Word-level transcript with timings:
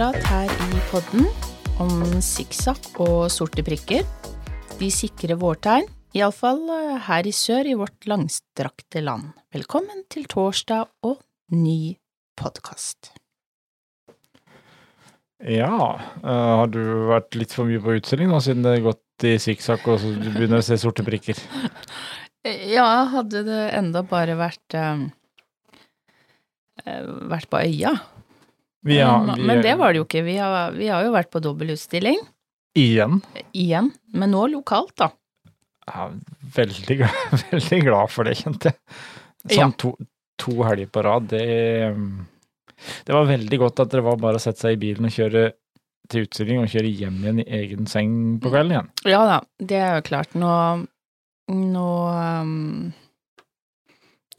hundeprat 0.00 0.30
her 0.32 0.48
i 0.48 0.78
podden 0.88 1.26
om 1.82 2.20
sikksakk 2.24 2.86
og 3.04 3.26
sorte 3.28 3.60
prikker. 3.60 4.06
De 4.78 4.86
sikre 4.88 5.34
vårtegn, 5.36 5.84
iallfall 6.16 6.62
her 7.04 7.26
i 7.28 7.32
sør 7.36 7.68
i 7.68 7.74
vårt 7.76 8.06
langstrakte 8.08 9.02
land. 9.04 9.34
Velkommen 9.52 10.06
til 10.08 10.24
torsdag 10.24 10.88
og 11.04 11.18
ny 11.52 11.98
podkast. 12.40 13.10
Ja, 15.44 16.00
eh, 16.24 16.52
har 16.62 16.72
du 16.72 16.80
vært 17.10 17.36
litt 17.36 17.52
for 17.52 17.68
mye 17.68 17.82
på 17.84 17.98
utstilling 17.98 18.32
nå, 18.32 18.40
siden 18.40 18.64
det 18.64 18.78
har 18.78 18.86
gått 18.94 19.26
i 19.28 19.34
sikksakk 19.36 19.84
og 19.84 20.00
så 20.00 20.14
du 20.16 20.30
begynner 20.30 20.62
å 20.62 20.64
se 20.64 20.80
sorte 20.80 21.04
prikker? 21.04 21.36
Ja, 22.48 23.04
hadde 23.12 23.42
det 23.44 23.64
enda 23.76 24.00
bare 24.00 24.32
vært 24.40 24.72
eh, 24.72 25.02
eh, 26.88 27.04
vært 27.28 27.50
på 27.52 27.60
øya. 27.60 27.92
Vi 28.86 28.98
har, 29.00 29.36
vi, 29.36 29.44
Men 29.44 29.62
det 29.62 29.74
var 29.76 29.92
det 29.92 30.00
jo 30.00 30.06
ikke. 30.06 30.22
Vi 30.24 30.36
har, 30.40 30.72
vi 30.72 30.88
har 30.88 31.04
jo 31.04 31.12
vært 31.12 31.30
på 31.32 31.42
dobbeltutstilling 31.44 32.20
Igjen. 32.78 33.18
igjen, 33.52 33.90
men 34.14 34.30
nå 34.30 34.46
lokalt, 34.52 34.94
da. 35.00 35.10
Ja, 35.90 36.06
veldig, 36.54 36.96
glad, 37.02 37.16
veldig 37.50 37.80
glad 37.82 38.12
for 38.14 38.28
det, 38.28 38.36
kjente 38.40 38.70
jeg. 38.70 39.00
Sånn 39.56 39.74
to, 39.80 39.94
to 40.40 40.54
helger 40.62 40.90
på 40.92 41.02
rad, 41.04 41.30
det 41.32 41.96
Det 43.04 43.12
var 43.12 43.26
veldig 43.28 43.58
godt 43.60 43.82
at 43.84 43.92
det 43.92 44.04
var 44.04 44.20
bare 44.20 44.38
å 44.38 44.42
sette 44.42 44.62
seg 44.62 44.78
i 44.78 44.80
bilen 44.80 45.08
og 45.08 45.12
kjøre 45.12 45.50
til 46.10 46.24
utstilling 46.26 46.62
og 46.62 46.70
kjøre 46.72 46.90
hjem 47.00 47.18
igjen 47.20 47.42
i 47.42 47.48
egen 47.60 47.90
seng 47.90 48.14
på 48.42 48.50
kvelden 48.52 48.72
igjen. 48.76 48.88
Ja 49.10 49.20
da, 49.28 49.36
det 49.58 49.78
er 49.78 49.98
jo 49.98 50.06
klart. 50.06 50.32
Nå, 50.38 50.54
nå 51.52 51.90
um, 52.40 52.90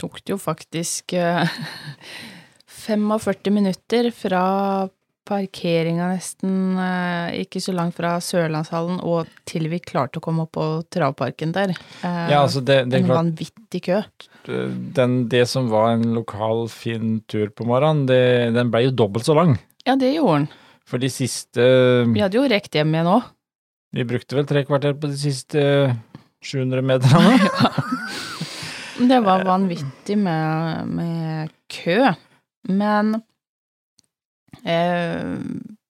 tok 0.02 0.20
det 0.24 0.34
jo 0.34 0.40
faktisk 0.42 1.16
uh, 1.20 1.46
45 2.82 3.54
minutter 3.54 4.10
fra 4.16 4.44
parkeringa 5.28 6.10
nesten 6.12 6.80
uh, 6.80 7.30
ikke 7.38 7.62
så 7.62 7.74
langt 7.78 7.96
fra 7.96 8.16
Sørlandshallen 8.24 9.00
og 9.06 9.30
til 9.48 9.70
vi 9.72 9.80
klarte 9.84 10.20
å 10.20 10.24
komme 10.24 10.48
opp 10.48 10.56
på 10.58 10.66
travparken 10.92 11.54
der. 11.56 11.76
Uh, 12.02 12.28
Ja, 12.34 12.42
altså 12.42 12.64
det, 12.66 12.82
det 12.92 13.02
en 13.02 13.10
klart 13.10 13.22
vanvittig 13.22 13.84
kø. 13.86 14.02
den, 14.98 15.20
Det 15.30 15.46
som 15.50 15.70
var 15.72 15.94
en 15.94 16.10
lokal 16.18 16.66
fin 16.74 17.20
tur 17.32 17.54
på 17.54 17.68
morgenen, 17.70 18.08
det, 18.10 18.24
den 18.58 18.74
ble 18.74 18.88
jo 18.88 18.96
dobbelt 19.04 19.30
så 19.30 19.38
lang. 19.38 19.56
Ja, 19.86 19.96
det 19.96 20.16
gjorde 20.16 20.42
den. 20.42 20.50
For 20.90 21.00
de 21.02 21.08
siste 21.14 21.64
Vi 22.10 22.20
hadde 22.20 22.40
jo 22.40 22.50
rekt 22.50 22.76
hjem 22.76 22.92
igjen 22.98 23.12
òg. 23.14 23.30
Vi 23.92 24.08
brukte 24.08 24.38
vel 24.38 24.48
tre 24.48 24.64
kvarter 24.66 24.96
på 24.98 25.10
de 25.12 25.18
siste 25.20 25.62
700 26.42 26.82
meterne. 26.82 27.38
Det 29.02 29.18
var 29.26 29.42
vanvittig 29.48 30.18
med, 30.20 30.90
med 30.94 31.54
kø, 31.72 32.12
men 32.70 33.16
eh, 34.66 35.38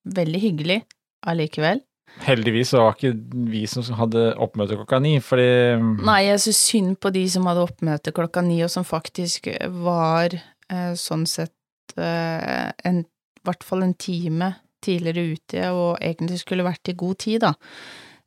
veldig 0.05 0.41
hyggelig 0.41 0.81
allikevel. 1.27 1.81
Heldigvis 2.25 2.73
så 2.73 2.81
var 2.83 2.97
ikke 2.97 3.13
vi 3.51 3.61
som 3.71 3.85
hadde 3.95 4.33
oppmøte 4.43 4.75
klokka 4.75 4.99
ni, 5.01 5.13
fordi 5.23 5.79
Nei, 6.03 6.25
jeg 6.27 6.41
syns 6.43 6.59
synd 6.67 6.97
på 7.01 7.11
de 7.15 7.23
som 7.31 7.47
hadde 7.47 7.63
oppmøte 7.63 8.13
klokka 8.15 8.43
ni, 8.45 8.59
og 8.65 8.71
som 8.73 8.85
faktisk 8.87 9.47
var 9.81 10.35
eh, 10.35 10.91
sånn 10.99 11.23
sett 11.29 11.95
eh, 11.95 12.67
en, 12.83 13.01
i 13.05 13.47
hvert 13.47 13.63
fall 13.65 13.85
en 13.87 13.95
time 13.95 14.51
tidligere 14.83 15.37
ute, 15.37 15.67
og 15.71 16.01
egentlig 16.01 16.41
skulle 16.41 16.67
vært 16.67 16.91
i 16.91 16.97
god 16.99 17.21
tid, 17.23 17.45
da. 17.45 17.53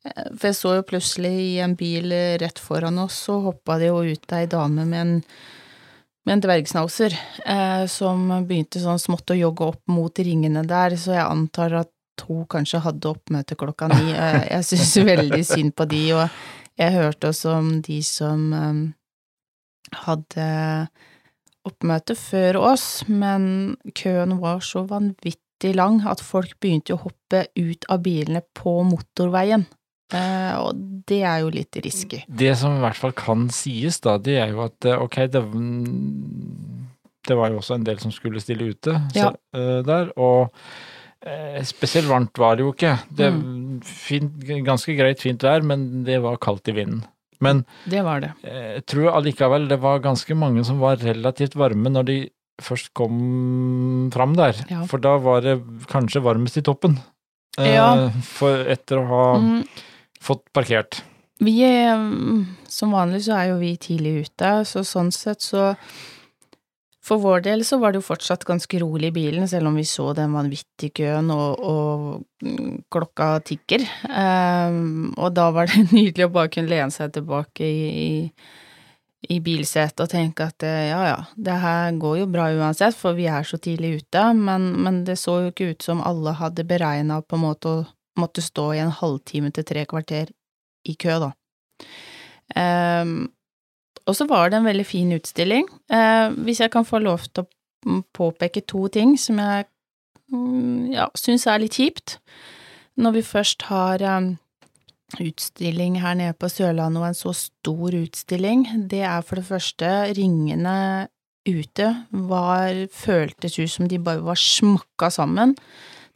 Eh, 0.09 0.31
For 0.33 0.49
jeg 0.49 0.59
så 0.62 0.75
jo 0.78 0.88
plutselig 0.88 1.34
i 1.50 1.59
en 1.65 1.77
bil 1.78 2.15
rett 2.41 2.62
foran 2.62 3.03
oss, 3.04 3.21
så 3.28 3.37
hoppa 3.50 3.77
det 3.83 3.93
jo 3.93 4.00
ut 4.00 4.37
ei 4.38 4.47
dame 4.50 4.88
med 4.88 5.00
en 5.03 5.15
med 6.24 6.38
en 6.38 6.44
dvergsnauser, 6.44 7.14
eh, 7.44 7.84
som 7.90 8.26
begynte 8.48 8.80
sånn 8.80 9.00
smått 9.00 9.34
å 9.34 9.38
jogge 9.38 9.68
opp 9.74 9.82
mot 9.92 10.18
ringene 10.18 10.64
der, 10.66 10.96
så 10.96 11.16
jeg 11.18 11.26
antar 11.26 11.76
at 11.84 12.24
hun 12.24 12.44
kanskje 12.48 12.80
hadde 12.84 13.10
oppmøte 13.10 13.56
klokka 13.60 13.90
ni. 13.92 14.12
Eh, 14.12 14.40
jeg 14.54 14.68
syns 14.70 14.96
veldig 15.12 15.42
synd 15.44 15.74
på 15.76 15.88
de, 15.90 16.04
og 16.16 16.80
jeg 16.80 16.96
hørte 16.96 17.30
også 17.30 17.56
om 17.58 17.72
de 17.84 18.00
som 18.06 18.46
eh, 18.56 18.80
hadde 20.06 20.48
oppmøte 21.64 22.16
før 22.18 22.60
oss, 22.72 22.88
men 23.08 23.76
køen 23.96 24.38
var 24.41 24.64
så 24.64 24.84
vanvittig 24.88 25.74
lang 25.76 26.02
at 26.08 26.24
folk 26.24 26.56
begynte 26.60 26.96
å 26.96 27.02
hoppe 27.04 27.46
ut 27.56 27.88
av 27.92 28.04
bilene 28.04 28.44
på 28.56 28.80
motorveien. 28.88 29.64
Eh, 30.14 30.56
og 30.62 30.78
det 31.08 31.22
er 31.26 31.41
jo 31.42 31.50
litt 31.52 31.76
risky. 31.84 32.22
Det 32.28 32.52
som 32.60 32.76
i 32.78 32.82
hvert 32.84 32.97
fall 33.00 33.12
kan 33.19 33.48
sies, 33.52 33.98
da, 34.04 34.16
det 34.22 34.38
er 34.41 34.52
jo 34.54 34.62
at 34.69 34.86
eh, 34.88 35.00
ok, 35.02 35.16
det, 35.34 35.42
det 37.28 37.36
var 37.38 37.50
jo 37.52 37.60
også 37.60 37.78
en 37.78 37.86
del 37.86 37.98
som 38.02 38.12
skulle 38.14 38.42
stille 38.42 38.70
ute 38.74 38.94
Ja. 39.16 39.30
så, 39.30 39.36
eh, 39.56 39.80
der, 39.86 40.10
og 40.20 40.53
eh, 41.24 41.62
spesielt 41.64 42.08
varmt 42.10 42.36
var 42.38 42.56
det 42.56 42.64
jo 42.66 42.72
ikke. 42.74 42.98
Det 43.10 43.32
Mm. 43.32 43.80
fint, 43.82 44.32
Ganske 44.64 44.94
greit 44.97 45.20
fint 45.20 45.41
vær, 45.42 45.62
men 45.64 46.04
det 46.04 46.20
var 46.22 46.36
kaldt 46.36 46.69
i 46.69 46.72
vinden. 46.76 47.04
Men 47.41 47.64
Det 47.88 48.03
var 48.04 48.20
det. 48.20 48.32
jeg 48.44 48.84
tror 48.86 49.10
allikevel 49.16 49.69
det 49.69 49.80
var 49.80 49.98
ganske 50.00 50.34
mange 50.36 50.64
som 50.64 50.78
var 50.78 50.97
relativt 50.97 51.54
varme 51.56 51.91
når 51.91 52.04
de 52.06 52.30
først 52.62 52.92
kom 52.94 54.10
fram 54.12 54.34
der. 54.36 54.54
Ja. 54.70 54.84
For 54.86 54.98
da 54.98 55.16
var 55.19 55.41
det 55.41 55.58
kanskje 55.88 56.22
varmest 56.22 56.56
i 56.56 56.62
toppen. 56.62 56.98
Ja. 57.58 58.10
For 58.22 58.64
etter 58.64 58.98
å 58.98 59.06
ha 59.08 59.38
Mm. 59.41 59.64
Fått 60.24 60.46
parkert. 60.56 61.02
Vi 61.42 61.58
er, 61.66 61.94
mm, 61.98 62.44
som 62.70 62.94
vanlig 62.94 63.24
så 63.26 63.36
er 63.36 63.52
jo 63.52 63.60
vi 63.60 63.74
tidlig 63.80 64.28
ute, 64.28 64.56
så 64.68 64.84
sånn 64.86 65.12
sett 65.14 65.42
så 65.44 65.72
For 67.04 67.20
vår 67.20 67.42
del 67.44 67.60
så 67.68 67.76
var 67.76 67.92
det 67.92 67.98
jo 67.98 68.06
fortsatt 68.06 68.46
ganske 68.48 68.78
rolig 68.80 69.10
i 69.10 69.12
bilen, 69.12 69.44
selv 69.44 69.68
om 69.68 69.74
vi 69.76 69.82
så 69.84 70.14
den 70.16 70.32
vanvittige 70.32 71.02
køen 71.02 71.26
og, 71.34 71.60
og 71.60 72.04
mm, 72.40 72.78
klokka 72.88 73.26
tikker. 73.44 73.84
Um, 74.08 75.10
og 75.20 75.34
da 75.36 75.50
var 75.52 75.68
det 75.68 75.82
nydelig 75.92 76.24
å 76.24 76.32
bare 76.32 76.48
kunne 76.54 76.72
lene 76.72 76.94
seg 76.94 77.12
tilbake 77.12 77.68
i, 77.68 77.82
i, 78.06 79.34
i 79.36 79.38
bilsetet 79.44 80.00
og 80.00 80.14
tenke 80.14 80.48
at 80.48 80.64
eh, 80.64 80.86
ja 80.94 81.02
ja, 81.10 81.18
det 81.36 81.58
her 81.66 81.92
går 82.00 82.22
jo 82.22 82.30
bra 82.38 82.48
uansett, 82.56 82.96
for 82.96 83.20
vi 83.20 83.28
er 83.28 83.44
så 83.44 83.60
tidlig 83.60 83.98
ute, 83.98 84.24
men, 84.41 84.70
men 84.86 85.04
det 85.04 85.18
så 85.20 85.42
jo 85.42 85.52
ikke 85.52 85.74
ut 85.74 85.84
som 85.84 86.00
alle 86.00 86.32
hadde 86.41 86.64
beregna 86.72 87.20
på 87.20 87.36
en 87.36 87.44
måte 87.44 87.74
å 87.74 87.84
måtte 88.20 88.44
stå 88.44 88.72
i 88.75 88.82
en 88.82 88.92
halvtime 88.94 89.50
til 89.54 89.66
tre 89.66 89.84
kvarter 89.91 90.30
i 90.84 90.94
kø, 91.00 91.16
da. 91.22 91.32
Um, 92.54 93.32
og 94.04 94.16
så 94.19 94.26
var 94.28 94.50
det 94.50 94.60
en 94.60 94.69
veldig 94.69 94.86
fin 94.86 95.12
utstilling. 95.16 95.69
Uh, 95.92 96.34
hvis 96.44 96.60
jeg 96.60 96.72
kan 96.74 96.84
få 96.84 97.00
lov 97.03 97.24
til 97.30 97.44
å 97.44 98.00
påpeke 98.16 98.64
to 98.69 98.86
ting 98.92 99.16
som 99.20 99.41
jeg 99.41 99.66
um, 100.32 100.91
ja, 100.92 101.08
syns 101.19 101.47
er 101.48 101.62
litt 101.62 101.78
kjipt. 101.80 102.19
Når 103.00 103.16
vi 103.16 103.24
først 103.26 103.66
har 103.70 104.04
um, 104.04 104.34
utstilling 105.20 105.98
her 106.03 106.19
nede 106.19 106.36
på 106.38 106.50
Sørlandet, 106.53 107.00
og 107.00 107.08
en 107.08 107.19
så 107.19 107.34
stor 107.36 107.97
utstilling, 107.97 108.66
det 108.91 109.03
er 109.08 109.24
for 109.24 109.41
det 109.41 109.48
første 109.48 109.91
ringene 110.14 111.08
ute 111.44 111.91
var 112.28 112.78
føltes 112.92 113.58
ut 113.58 113.72
som 113.72 113.88
de 113.88 114.00
bare 114.00 114.24
var 114.24 114.38
smakka 114.41 115.10
sammen. 115.12 115.56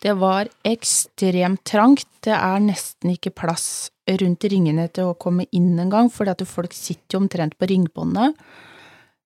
Det 0.03 0.15
var 0.21 0.47
ekstremt 0.69 1.65
trangt, 1.67 2.07
det 2.23 2.35
er 2.37 2.61
nesten 2.63 3.11
ikke 3.17 3.33
plass 3.35 3.91
rundt 4.09 4.45
ringene 4.49 4.87
til 4.95 5.11
å 5.11 5.17
komme 5.19 5.45
inn 5.53 5.75
engang, 5.83 6.07
fordi 6.13 6.31
at 6.37 6.45
folk 6.49 6.73
sitter 6.77 7.17
jo 7.19 7.23
omtrent 7.25 7.57
på 7.59 7.67
ringbåndet. 7.69 8.37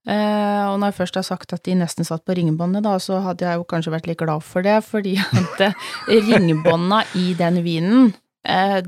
Eh, 0.09 0.62
og 0.66 0.81
når 0.81 0.88
jeg 0.91 0.97
først 0.97 1.19
har 1.21 1.27
sagt 1.28 1.53
at 1.55 1.62
de 1.69 1.77
nesten 1.78 2.09
satt 2.09 2.25
på 2.27 2.34
ringbåndet, 2.34 2.82
da, 2.82 2.97
så 2.99 3.20
hadde 3.23 3.47
jeg 3.47 3.61
jo 3.61 3.67
kanskje 3.70 3.93
vært 3.94 4.08
litt 4.11 4.19
glad 4.25 4.43
for 4.43 4.64
det, 4.67 4.81
fordi 4.88 5.14
at 5.23 5.62
eh, 5.69 5.76
ringbånda 6.11 7.05
i 7.20 7.29
den 7.38 7.61
vinen, 7.62 8.11
eh, 8.43 8.81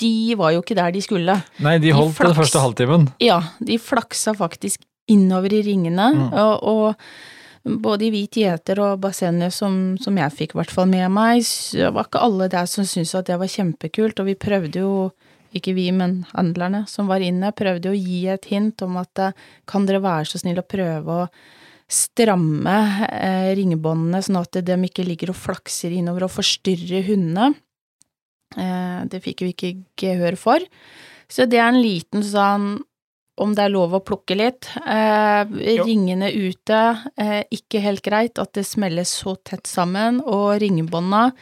de 0.00 0.14
var 0.38 0.54
jo 0.56 0.62
ikke 0.64 0.78
der 0.78 0.94
de 0.94 1.02
skulle. 1.04 1.36
Nei, 1.62 1.76
de 1.78 1.90
De 1.90 1.94
holdt 1.98 2.18
den 2.22 2.34
første 2.38 2.62
halvtimen. 2.62 3.10
Ja, 3.22 3.42
de 3.60 3.76
flaksa 3.78 4.32
faktisk 4.38 4.86
innover 5.10 5.52
i 5.52 5.60
ringene, 5.66 6.08
Mm. 6.16 6.32
og, 6.32 6.62
og 6.64 6.94
både 7.64 8.06
i 8.06 8.12
Hvit 8.12 8.38
gjeter 8.42 8.80
og 8.84 9.00
bassenget 9.04 9.54
som, 9.56 9.96
som 10.00 10.18
jeg 10.20 10.36
fikk 10.36 10.54
i 10.54 10.60
hvert 10.60 10.72
fall 10.74 10.90
med 10.90 11.08
meg, 11.14 11.44
så 11.48 11.90
var 11.94 12.08
ikke 12.08 12.24
alle 12.26 12.48
der 12.52 12.68
som 12.70 12.86
syntes 12.88 13.14
at 13.16 13.30
det 13.30 13.38
var 13.40 13.50
kjempekult, 13.50 14.20
og 14.20 14.28
vi 14.28 14.36
prøvde 14.36 14.84
jo, 14.84 14.94
ikke 15.54 15.74
vi, 15.76 15.88
men 15.94 16.22
handlerne 16.34 16.82
som 16.90 17.08
var 17.08 17.24
inne, 17.24 17.54
prøvde 17.56 17.92
å 17.92 17.96
gi 17.96 18.24
et 18.32 18.48
hint 18.50 18.82
om 18.84 18.98
at 19.00 19.22
eh, 19.22 19.36
kan 19.70 19.86
dere 19.86 20.02
være 20.04 20.26
så 20.28 20.40
snill 20.42 20.58
å 20.60 20.66
prøve 20.66 21.20
å 21.24 21.28
stramme 21.94 22.78
eh, 23.06 23.52
ringebåndene 23.54 24.22
sånn 24.24 24.40
at 24.40 24.58
de 24.66 24.78
ikke 24.88 25.06
ligger 25.06 25.30
og 25.30 25.38
flakser 25.38 25.94
innover 25.94 26.26
og 26.26 26.34
forstyrrer 26.34 27.06
hundene. 27.06 27.52
Eh, 28.58 29.00
det 29.10 29.22
fikk 29.24 29.44
vi 29.46 29.54
ikke 29.54 29.72
gehør 30.00 30.36
for. 30.40 30.64
Så 31.30 31.46
det 31.48 31.60
er 31.60 31.70
en 31.70 31.80
liten 31.80 32.24
sånn 32.26 32.74
om 33.36 33.54
det 33.54 33.64
er 33.64 33.72
lov 33.74 33.96
å 33.96 34.02
plukke 34.04 34.36
litt. 34.38 34.68
Eh, 34.86 35.42
ringene 35.82 36.30
ute, 36.30 36.80
eh, 37.18 37.42
ikke 37.50 37.82
helt 37.82 38.04
greit 38.06 38.38
at 38.38 38.52
det 38.54 38.66
smelles 38.68 39.10
så 39.22 39.34
tett 39.42 39.66
sammen, 39.66 40.20
og 40.22 40.60
ringebånda 40.62 41.32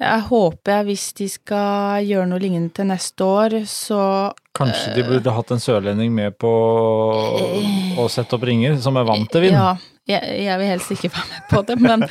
Jeg 0.00 0.24
håper 0.26 0.72
jeg, 0.72 0.84
hvis 0.88 1.12
de 1.14 1.26
skal 1.30 2.02
gjøre 2.02 2.26
noe 2.26 2.42
lignende 2.42 2.72
til 2.74 2.88
neste 2.90 3.22
år, 3.22 3.60
så 3.70 4.32
Kanskje 4.54 4.94
de 4.96 5.04
burde 5.06 5.30
hatt 5.34 5.52
en 5.54 5.62
sørlending 5.62 6.10
med 6.14 6.34
på 6.38 6.50
å 6.50 8.06
sette 8.10 8.34
opp 8.34 8.42
ringer, 8.46 8.74
som 8.82 8.98
er 8.98 9.06
vant 9.06 9.30
til 9.30 9.46
vind. 9.46 9.54
Ja, 9.54 9.76
Jeg, 10.06 10.34
jeg 10.44 10.58
vil 10.60 10.68
helst 10.68 10.90
ikke 10.92 11.12
være 11.14 11.30
med 11.30 11.46
på 11.48 11.62
det, 11.68 11.78
men, 11.80 12.04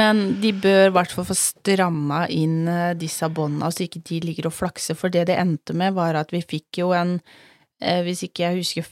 men 0.00 0.22
de 0.40 0.54
bør 0.62 0.86
i 0.86 0.94
hvert 0.94 1.12
fall 1.12 1.26
få 1.28 1.36
stramma 1.36 2.22
inn 2.32 2.62
eh, 2.70 2.94
disse 2.96 3.28
båndene, 3.28 3.68
så 3.74 3.84
ikke 3.84 4.00
de 4.08 4.22
ligger 4.24 4.48
og 4.48 4.56
flakser. 4.56 4.96
For 4.96 5.12
det 5.12 5.26
det 5.28 5.36
endte 5.42 5.76
med, 5.76 5.92
var 5.98 6.16
at 6.16 6.32
vi 6.32 6.40
fikk 6.40 6.80
jo 6.80 6.94
en, 6.96 7.18
eh, 7.18 7.47
hvis 7.80 8.22
ikke 8.28 8.44
jeg 8.46 8.56
husker 8.62 8.86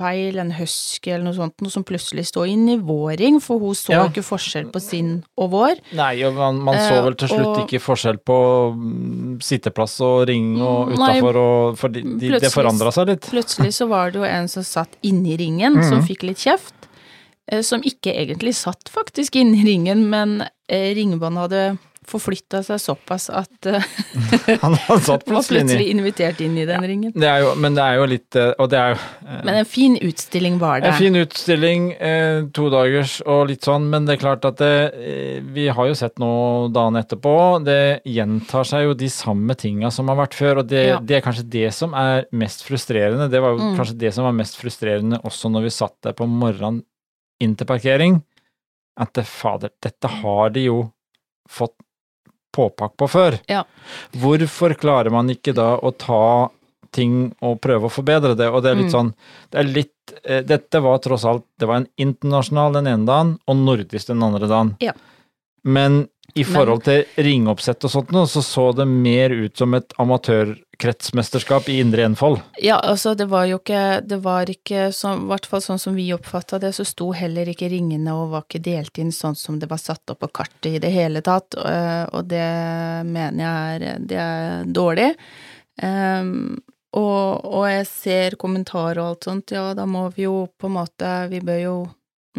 feil, 0.00 0.38
en 0.38 0.52
husky 0.56 1.10
eller 1.12 1.24
noe 1.26 1.34
sånt, 1.36 1.60
noe 1.60 1.70
som 1.70 1.84
plutselig 1.84 2.22
står 2.30 2.46
i 2.48 2.54
nivåring, 2.56 3.40
for 3.42 3.58
hun 3.60 3.74
så 3.74 3.92
Ja. 3.92 4.04
ikke 4.08 4.22
forskjell 4.24 4.70
på 4.72 4.80
sin 4.80 5.24
og 5.36 5.50
vår. 5.50 5.76
Nei, 5.92 6.22
og 6.24 6.34
man, 6.38 6.56
man 6.64 6.74
så 6.76 6.94
Eh, 6.98 7.02
vel 7.04 7.14
til 7.14 7.28
slutt 7.28 7.46
og- 7.58 7.68
ikke 7.68 7.80
forskjell 7.82 8.16
på 8.24 8.38
mm, 8.76 9.42
sitteplass 9.42 10.00
og 10.00 10.28
ring 10.28 10.56
og 10.62 10.92
utafor 10.94 11.36
og 11.36 11.76
For 11.78 11.88
de, 11.88 12.00
de, 12.02 12.30
det 12.38 12.52
forandra 12.52 12.90
seg 12.92 13.08
litt. 13.08 13.20
Plutselig 13.28 13.74
så 13.76 13.88
var 13.88 14.10
det 14.12 14.20
jo 14.22 14.24
en 14.24 14.48
som 14.48 14.62
satt 14.62 14.96
inni 15.02 15.36
ringen, 15.36 15.74
som 15.82 15.98
Mhm. 16.00 16.06
fikk 16.08 16.22
litt 16.22 16.38
kjeft. 16.38 16.72
eh, 17.52 17.60
Som 17.62 17.82
ikke 17.82 18.14
egentlig 18.14 18.54
satt 18.54 18.84
faktisk 18.88 19.32
inni 19.34 19.64
ringen, 19.66 20.08
men 20.08 20.46
eh, 20.68 20.94
ringebåndet 20.94 21.50
hadde 21.50 21.78
forflytta 22.10 22.60
seg 22.66 22.80
såpass 22.82 23.28
at 23.30 23.66
eh, 23.70 23.86
Han, 24.64 24.74
har 24.86 24.98
satt 25.06 25.24
plutselig 25.30 25.86
invitert 25.92 26.40
inn 26.44 26.56
i 26.60 26.66
den 26.68 26.84
ringen. 26.86 27.12
Det 27.14 27.30
jo, 27.42 27.54
men 27.62 27.76
det 27.78 27.84
er 27.86 27.98
jo 28.00 28.06
litt 28.10 28.36
eh, 28.38 28.50
Og 28.60 28.68
det 28.72 28.78
er 28.80 28.92
jo 28.94 28.98
eh, 28.98 29.40
Men 29.46 29.58
en 29.62 29.68
fin 29.68 29.96
utstilling 29.96 30.58
var 30.60 30.80
det. 30.82 30.90
En 30.92 30.98
fin 30.98 31.16
utstilling, 31.20 31.86
eh, 31.96 32.42
to 32.56 32.68
dagers 32.72 33.18
og 33.26 33.46
litt 33.52 33.64
sånn, 33.66 33.88
men 33.92 34.06
det 34.08 34.16
er 34.18 34.22
klart 34.24 34.44
at 34.50 34.58
det, 34.60 34.72
eh, 35.00 35.40
vi 35.54 35.68
har 35.70 35.90
jo 35.90 35.96
sett 35.98 36.18
nå 36.22 36.30
dagen 36.74 36.98
etterpå, 37.00 37.34
det 37.66 37.80
gjentar 38.08 38.66
seg 38.68 38.88
jo 38.88 38.94
de 38.98 39.08
samme 39.12 39.56
tinga 39.58 39.90
som 39.94 40.08
har 40.12 40.18
vært 40.24 40.34
før, 40.38 40.62
og 40.64 40.68
det, 40.70 40.84
Ja. 40.90 40.98
det 41.00 41.16
er 41.20 41.24
kanskje 41.24 41.46
det 41.50 41.68
som 41.76 41.94
er 41.94 42.26
mest 42.32 42.64
frustrerende. 42.66 43.30
Det 43.30 43.40
var 43.40 43.54
jo 43.54 43.60
Mm. 43.60 43.76
kanskje 43.78 43.98
det 43.98 44.14
som 44.14 44.24
var 44.24 44.32
mest 44.36 44.56
frustrerende 44.60 45.20
også 45.24 45.50
når 45.52 45.62
vi 45.68 45.70
satt 45.74 45.94
der 46.02 46.12
på 46.16 46.26
morgenen 46.28 46.82
inn 47.40 47.54
til 47.56 47.66
parkering, 47.68 48.22
at 49.00 49.12
det, 49.16 49.24
fader, 49.24 49.70
dette 49.80 50.08
har 50.20 50.50
de 50.50 50.64
jo 50.66 50.78
fått 51.48 51.72
påpakk 52.52 52.96
på 52.96 53.08
før. 53.08 53.38
Ja. 53.48 53.64
Hvorfor 54.16 54.74
klarer 54.78 55.10
man 55.14 55.28
ikke 55.32 55.54
da 55.54 55.76
å 55.78 55.92
ta 55.96 56.50
ting 56.92 57.30
og 57.40 57.60
prøve 57.62 57.86
å 57.86 57.92
forbedre 57.92 58.34
det? 58.36 58.48
Og 58.50 58.62
det 58.64 58.70
er 58.72 58.80
litt 58.80 58.90
Mm. 58.92 58.96
sånn 58.96 59.14
det 59.50 59.58
er 59.60 59.68
litt, 59.70 60.14
eh, 60.24 60.42
Dette 60.42 60.80
var 60.82 60.98
tross 60.98 61.24
alt 61.24 61.44
Det 61.58 61.66
var 61.68 61.76
en 61.76 61.88
internasjonal 61.98 62.72
den 62.72 62.86
ene 62.86 63.06
dagen, 63.06 63.38
og 63.46 63.56
nordisk 63.56 64.06
den 64.06 64.22
andre 64.22 64.48
dagen. 64.48 64.76
Ja. 64.80 64.92
Men 65.64 66.08
i 66.34 66.44
forhold 66.46 66.84
til 66.86 67.04
ringoppsett 67.16 67.84
og 67.86 67.92
sånt 67.92 68.12
så 68.30 68.42
så 68.44 68.64
det 68.76 68.86
mer 68.88 69.32
ut 69.32 69.56
som 69.58 69.74
et 69.74 69.92
amatørkretsmesterskap 70.00 71.68
i 71.68 71.78
Indre 71.82 72.04
Enfold. 72.08 72.40
Ja, 72.62 72.78
altså 72.78 73.14
det 73.14 73.28
var 73.30 73.46
jo 73.50 73.58
ikke 73.60 74.00
Det 74.06 74.20
var 74.24 74.50
ikke 74.50 74.90
sånn, 74.94 75.24
i 75.26 75.30
hvert 75.30 75.46
fall 75.50 75.62
sånn 75.64 75.82
som 75.82 75.94
vi 75.98 76.08
oppfatta 76.14 76.58
det, 76.62 76.72
så 76.76 76.86
sto 76.88 77.10
heller 77.16 77.48
ikke 77.50 77.70
ringene 77.72 78.14
og 78.16 78.34
var 78.34 78.46
ikke 78.46 78.62
delt 78.64 78.98
inn 78.98 79.12
sånn 79.14 79.38
som 79.38 79.60
det 79.60 79.70
var 79.70 79.82
satt 79.82 80.12
opp 80.12 80.22
på 80.24 80.32
kartet 80.40 80.74
i 80.74 80.82
det 80.82 80.90
hele 80.94 81.22
tatt, 81.24 81.56
og 81.56 82.26
det 82.28 82.50
mener 83.06 83.44
jeg 83.44 83.80
er 83.80 84.04
Det 84.10 84.20
er 84.20 84.68
dårlig. 84.68 85.14
Um, 85.80 86.60
og, 86.96 87.44
og 87.46 87.66
jeg 87.70 87.86
ser 87.86 88.36
kommentarer 88.40 88.98
og 88.98 89.12
alt 89.12 89.28
sånt, 89.28 89.52
ja, 89.54 89.70
da 89.78 89.86
må 89.86 90.08
vi 90.16 90.26
jo 90.26 90.48
på 90.58 90.66
en 90.66 90.74
måte 90.74 91.10
Vi 91.30 91.38
bør 91.46 91.60
jo 91.62 91.74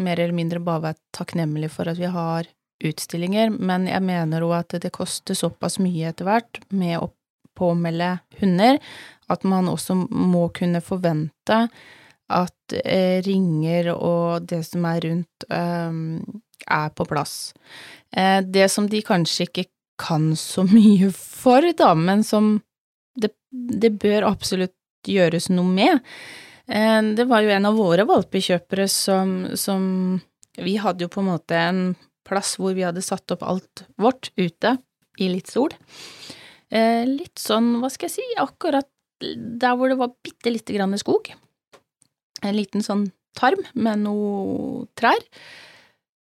mer 0.02 0.20
eller 0.20 0.36
mindre 0.36 0.60
bare 0.64 0.86
være 0.90 1.00
takknemlige 1.16 1.72
for 1.72 1.92
at 1.92 2.00
vi 2.00 2.10
har 2.12 2.48
utstillinger, 2.88 3.52
men 3.54 3.88
jeg 3.90 4.04
mener 4.06 4.46
òg 4.46 4.58
at 4.60 4.78
det 4.84 4.94
koster 4.96 5.38
såpass 5.38 5.80
mye 5.82 6.12
etter 6.12 6.28
hvert 6.28 6.62
med 6.70 7.00
å 7.00 7.12
påmelde 7.58 8.16
hunder, 8.40 8.80
at 9.32 9.44
man 9.48 9.70
også 9.72 9.96
må 10.10 10.48
kunne 10.56 10.82
forvente 10.84 11.66
at 12.32 12.76
eh, 12.86 13.20
ringer 13.26 13.92
og 13.94 14.48
det 14.48 14.64
som 14.68 14.86
er 14.88 15.04
rundt, 15.06 15.46
eh, 15.52 16.00
er 16.72 16.90
på 16.96 17.08
plass. 17.10 17.54
Eh, 18.16 18.40
det 18.42 18.70
som 18.72 18.88
de 18.90 19.02
kanskje 19.06 19.50
ikke 19.50 19.68
kan 20.02 20.32
så 20.40 20.66
mye 20.76 21.12
for, 21.16 21.66
da, 21.78 21.94
men 21.96 22.24
som 22.28 22.60
det, 23.20 23.34
det 23.52 23.94
bør 24.02 24.30
absolutt 24.32 24.76
gjøres 25.08 25.50
noe 25.52 25.68
med. 25.68 26.00
Eh, 26.68 27.02
det 27.18 27.28
var 27.30 27.44
jo 27.44 27.54
en 27.54 27.70
av 27.70 27.80
våre 27.80 28.08
valpekjøpere 28.10 28.88
som, 28.92 29.36
som 29.56 29.84
Vi 30.58 30.76
hadde 30.78 31.06
jo 31.06 31.12
på 31.12 31.22
en 31.22 31.30
måte 31.32 31.58
en 31.58 31.84
plass 32.32 32.56
hvor 32.60 32.76
vi 32.78 32.88
hadde 32.88 33.04
satt 33.06 33.36
opp 33.36 33.44
alt 33.44 33.86
vårt 34.02 34.32
ute 34.40 34.78
i 35.20 35.30
litt 35.32 35.52
sol. 35.52 35.74
Eh, 36.72 37.04
litt 37.08 37.40
sånn, 37.40 37.76
hva 37.82 37.92
skal 37.92 38.08
jeg 38.08 38.18
si, 38.20 38.28
akkurat 38.40 38.88
der 39.22 39.76
hvor 39.78 39.92
det 39.92 40.00
var 40.00 40.16
bitte 40.24 40.54
lite 40.54 40.74
grann 40.74 40.98
skog. 40.98 41.30
En 42.42 42.56
liten 42.58 42.82
sånn 42.82 43.10
tarm 43.38 43.62
med 43.78 44.02
noe 44.08 44.88
trær. 44.98 45.20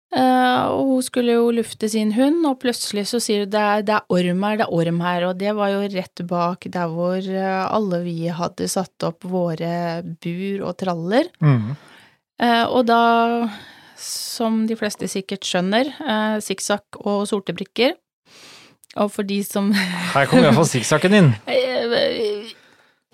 Eh, 0.09 0.63
og 0.73 0.87
hun 0.89 1.03
skulle 1.05 1.35
jo 1.35 1.51
lufte 1.53 1.85
sin 1.91 2.15
hund, 2.15 2.41
og 2.49 2.57
plutselig 2.63 3.05
så 3.11 3.19
sier 3.21 3.43
hun 3.45 3.51
det 3.53 3.61
er, 3.61 3.83
det 3.85 3.97
er 3.99 4.15
orm 4.15 4.45
her, 4.47 4.57
det 4.57 4.65
er 4.65 4.73
orm 4.81 5.01
her, 5.05 5.25
og 5.29 5.35
det 5.37 5.53
var 5.57 5.73
jo 5.73 5.83
rett 5.93 6.23
bak 6.29 6.65
der 6.73 6.93
hvor 6.95 7.17
eh, 7.21 7.59
alle 7.69 8.01
vi 8.07 8.15
hadde 8.33 8.69
satt 8.73 9.05
opp 9.05 9.27
våre 9.29 10.01
bur 10.01 10.65
og 10.65 10.79
traller. 10.81 11.29
Eh, 12.41 12.65
og 12.65 12.87
da, 12.89 13.03
som 13.99 14.65
de 14.69 14.75
fleste 14.79 15.07
sikkert 15.11 15.45
skjønner, 15.47 15.91
eh, 15.99 16.37
sikksakk 16.43 17.01
og 17.05 17.27
sorte 17.29 17.53
brikker. 17.53 17.95
Og 18.97 19.11
for 19.13 19.23
de 19.23 19.43
som 19.45 19.71
Her 19.71 20.25
kom 20.25 20.39
iallfall 20.41 20.65
sikksakken 20.65 21.13
inn. 21.19 21.33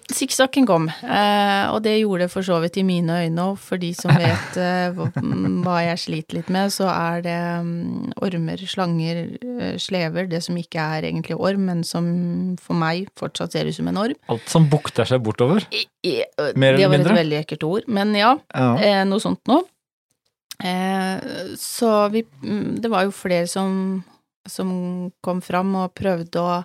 Sikksakken 0.05 0.67
kom, 0.69 0.83
eh, 1.01 1.63
og 1.73 1.79
det 1.81 1.95
gjorde 1.97 2.27
det 2.27 2.29
for 2.29 2.45
så 2.45 2.59
vidt 2.61 2.75
i 2.77 2.83
mine 2.85 3.09
øyne 3.25 3.41
òg. 3.41 3.55
For 3.57 3.81
de 3.81 3.89
som 3.97 4.11
vet 4.13 4.57
eh, 4.61 4.93
hva 5.65 5.79
jeg 5.81 5.97
sliter 6.03 6.37
litt 6.37 6.51
med, 6.53 6.69
så 6.75 6.85
er 6.93 7.23
det 7.25 7.37
mm, 7.65 8.11
ormer, 8.21 8.61
slanger, 8.69 9.23
eh, 9.41 9.79
slever, 9.81 10.27
det 10.29 10.43
som 10.45 10.59
ikke 10.61 10.77
er 10.99 11.07
egentlig 11.09 11.39
orm, 11.41 11.65
men 11.71 11.81
som 11.83 12.05
for 12.61 12.77
meg 12.77 13.09
fortsatt 13.17 13.57
ser 13.57 13.65
ut 13.65 13.73
som 13.79 13.89
en 13.89 13.97
orm. 14.03 14.13
Alt 14.29 14.45
som 14.53 14.69
bukter 14.69 15.09
seg 15.09 15.23
bortover. 15.25 15.65
I- 15.73 15.87
i- 16.05 16.21
Mer 16.53 16.77
det 16.77 16.85
var 16.93 17.01
et 17.01 17.15
veldig 17.25 17.41
ekkelt 17.41 17.65
ord, 17.65 17.89
men 17.89 18.13
ja, 18.13 18.35
Ja. 18.53 18.75
eh, 18.77 19.01
noe 19.09 19.19
sånt 19.25 19.41
noe. 19.49 19.65
Eh, 20.63 21.55
så 21.59 22.07
vi 22.13 22.23
mm, 22.23 22.81
Det 22.81 22.91
var 22.91 23.03
jo 23.03 23.11
flere 23.11 23.47
som, 23.47 24.03
som 24.47 24.69
kom 25.21 25.41
fram 25.43 25.73
og 25.75 25.95
prøvde 25.97 26.41
å 26.41 26.61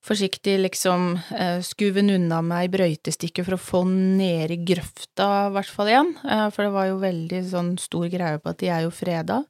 forsiktig 0.00 0.56
liksom 0.62 1.18
eh, 1.36 1.58
skuve 1.64 2.00
unna 2.00 2.40
meg 2.44 2.68
i 2.68 2.72
brøytestikket 2.72 3.46
for 3.46 3.56
å 3.56 3.60
få 3.60 3.82
ned 3.88 4.52
i 4.54 4.60
grøfta, 4.70 5.26
i 5.48 5.54
hvert 5.56 5.72
fall 5.74 5.90
igjen. 5.92 6.14
Eh, 6.24 6.46
for 6.54 6.66
det 6.66 6.74
var 6.76 6.88
jo 6.88 7.02
veldig 7.02 7.42
sånn 7.50 7.74
stor 7.80 8.08
greie 8.12 8.40
på 8.40 8.52
at 8.52 8.62
de 8.62 8.70
er 8.72 8.86
jo 8.86 8.94
freda. 8.94 9.42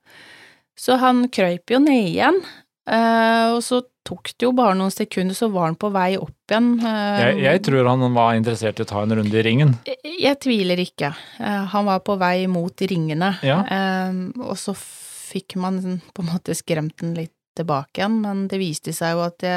Så 0.78 0.96
han 1.00 1.28
krøyp 1.32 1.70
jo 1.70 1.80
ned 1.82 2.10
igjen. 2.14 2.40
Eh, 2.90 3.46
og 3.54 3.62
så 3.62 3.80
tok 4.06 4.32
det 4.34 4.46
jo 4.48 4.52
bare 4.56 4.74
noen 4.78 4.90
sekunder, 4.90 5.36
så 5.36 5.50
var 5.52 5.68
han 5.68 5.78
på 5.78 5.92
vei 5.94 6.14
opp 6.18 6.50
igjen. 6.50 6.72
Uh, 6.82 7.18
Jeg, 7.20 7.36
jeg 7.44 7.62
tror 7.68 7.90
han 7.92 8.06
var 8.16 8.34
interessert 8.34 8.80
i 8.80 8.86
å 8.86 8.88
ta 8.90 9.04
en 9.04 9.14
runde 9.20 9.36
i 9.36 9.44
ringen. 9.46 9.76
jeg, 9.86 10.00
jeg 10.24 10.40
tviler 10.42 10.82
ikke. 10.82 11.12
Uh, 11.38 11.68
han 11.70 11.86
var 11.86 12.02
på 12.06 12.16
vei 12.18 12.48
mot 12.50 12.86
ringene, 12.90 13.36
Ja. 13.46 13.60
Og 14.40 14.56
så 14.58 14.74
fikk 15.30 15.54
man 15.62 16.00
på 16.14 16.24
en 16.24 16.32
måte 16.32 16.56
skremt 16.58 16.96
den 16.98 17.14
litt 17.14 17.34
tilbake 17.58 18.00
igjen, 18.00 18.20
men 18.24 18.46
det 18.50 18.58
viste 18.60 18.94
seg 18.94 19.14
jo 19.14 19.24
at 19.28 19.38
det, 19.42 19.54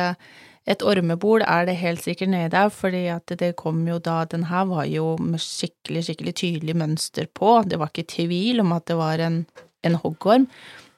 et 0.69 0.83
ormebol 0.85 1.43
er 1.43 1.65
det 1.67 1.75
helt 1.81 2.03
sikkert 2.03 2.31
nedi 2.31 2.51
der, 2.53 2.69
fordi 2.73 3.03
at 3.11 3.33
det 3.39 3.53
kom 3.59 3.81
jo 3.87 3.97
da 3.99 4.23
Den 4.29 4.47
her 4.47 4.67
var 4.69 4.85
jo 4.87 5.13
med 5.19 5.41
skikkelig, 5.43 6.05
skikkelig 6.07 6.33
tydelig 6.39 6.75
mønster 6.79 7.27
på, 7.33 7.61
det 7.67 7.79
var 7.81 7.91
ikke 7.91 8.09
tvil 8.15 8.63
om 8.63 8.73
at 8.75 8.87
det 8.91 8.97
var 8.99 9.23
en, 9.23 9.43
en 9.83 9.97
hoggorm, 10.03 10.47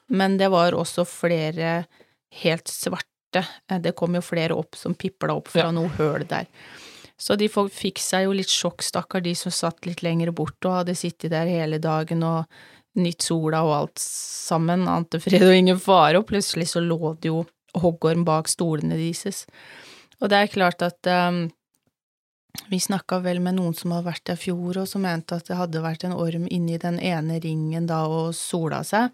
men 0.07 0.37
det 0.37 0.51
var 0.53 0.77
også 0.77 1.07
flere 1.09 1.85
helt 2.43 2.71
svarte, 2.71 3.11
Eh, 3.35 3.79
det 3.79 3.95
kom 3.95 4.15
jo 4.15 4.21
flere 4.23 4.55
opp 4.55 4.75
som 4.79 4.93
pipla 4.95 5.33
opp 5.35 5.49
fra 5.49 5.67
Ja. 5.67 5.71
noe 5.71 5.89
høl 5.97 6.25
der. 6.27 6.47
Så 7.17 7.37
de 7.37 7.47
fikk 7.47 7.97
seg 7.99 8.25
jo 8.25 8.31
litt 8.31 8.47
sjokk, 8.47 8.81
stakkar, 8.81 9.23
de 9.23 9.33
som 9.35 9.51
satt 9.51 9.85
litt 9.85 10.03
lenger 10.03 10.31
bort 10.31 10.63
og 10.65 10.85
hadde 10.85 10.95
sittet 10.95 11.31
der 11.31 11.47
hele 11.47 11.79
dagen 11.79 12.23
og 12.23 12.45
nytt 12.95 13.21
sola 13.21 13.63
og 13.63 13.73
alt 13.73 13.99
sammen, 13.99 14.87
ante 14.87 15.19
fred 15.19 15.41
og 15.41 15.53
ingen 15.55 15.79
fare, 15.79 16.17
og 16.17 16.27
plutselig 16.27 16.67
så 16.67 16.79
lå 16.79 17.17
det 17.19 17.27
jo 17.27 17.45
hoggorm 17.75 18.23
bak 18.25 18.47
stolene 18.47 18.95
deres. 18.95 19.45
Og 20.21 20.29
det 20.29 20.37
er 20.37 20.47
klart 20.47 20.81
at 20.81 21.07
um, 21.07 21.51
vi 22.69 22.79
snakka 22.79 23.21
vel 23.21 23.39
med 23.39 23.55
noen 23.55 23.75
som 23.75 23.91
hadde 23.91 24.07
vært 24.07 24.23
der 24.25 24.33
i 24.33 24.43
fjor, 24.45 24.77
og 24.77 24.87
som 24.87 25.01
mente 25.01 25.35
at 25.35 25.47
det 25.47 25.57
hadde 25.57 25.81
vært 25.83 26.03
en 26.03 26.13
orm 26.15 26.47
inni 26.49 26.77
den 26.77 26.99
ene 26.99 27.39
ringen 27.43 27.87
da 27.87 28.05
og 28.07 28.33
sola 28.35 28.83
seg. 28.83 29.11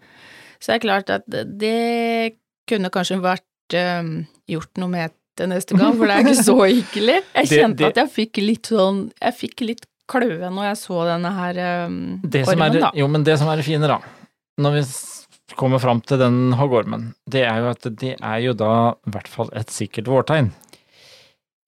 Så 0.60 0.70
det 0.70 0.74
er 0.74 0.86
klart 0.86 1.10
at 1.10 1.24
det 1.26 2.38
kunne 2.68 2.90
kanskje 2.94 3.18
vært 3.22 3.76
um, 4.00 4.26
gjort 4.48 4.78
noe 4.82 4.88
med 4.92 5.10
det 5.40 5.48
neste 5.48 5.76
gang, 5.78 5.94
for 5.96 6.06
det 6.06 6.16
er 6.18 6.26
ikke 6.26 6.44
så 6.44 6.56
hyggelig. 6.68 7.18
Jeg 7.34 7.48
kjente 7.48 7.78
det- 7.80 7.88
at 7.92 7.96
jeg 8.02 8.10
fikk 8.18 8.42
litt 8.44 8.68
sånn 8.68 8.98
Jeg 9.20 9.34
fikk 9.38 9.60
litt 9.66 9.86
kløe 10.12 10.50
når 10.52 10.64
jeg 10.70 10.76
så 10.82 11.04
denne 11.08 11.30
her 11.32 11.60
um, 11.86 11.96
ormen, 12.22 12.66
er, 12.68 12.80
da. 12.80 12.90
jo, 12.94 13.06
men 13.08 13.24
det 13.24 13.38
som 13.40 13.48
er 13.48 13.56
det 13.62 13.64
fine, 13.64 13.88
da, 13.88 13.96
når 14.60 14.74
vi 14.80 14.82
kommer 15.56 15.78
fram 15.80 16.00
til 16.04 16.18
den 16.20 16.52
hoggormen, 16.56 17.14
det 17.28 17.44
er 17.48 17.58
jo 17.62 17.70
at 17.70 17.86
det 18.00 18.16
er 18.20 18.38
jo 18.44 18.52
da 18.56 18.72
i 19.06 19.10
hvert 19.14 19.28
fall 19.28 19.48
et 19.56 19.68
sikkert 19.72 20.08
vårtegn. 20.08 20.50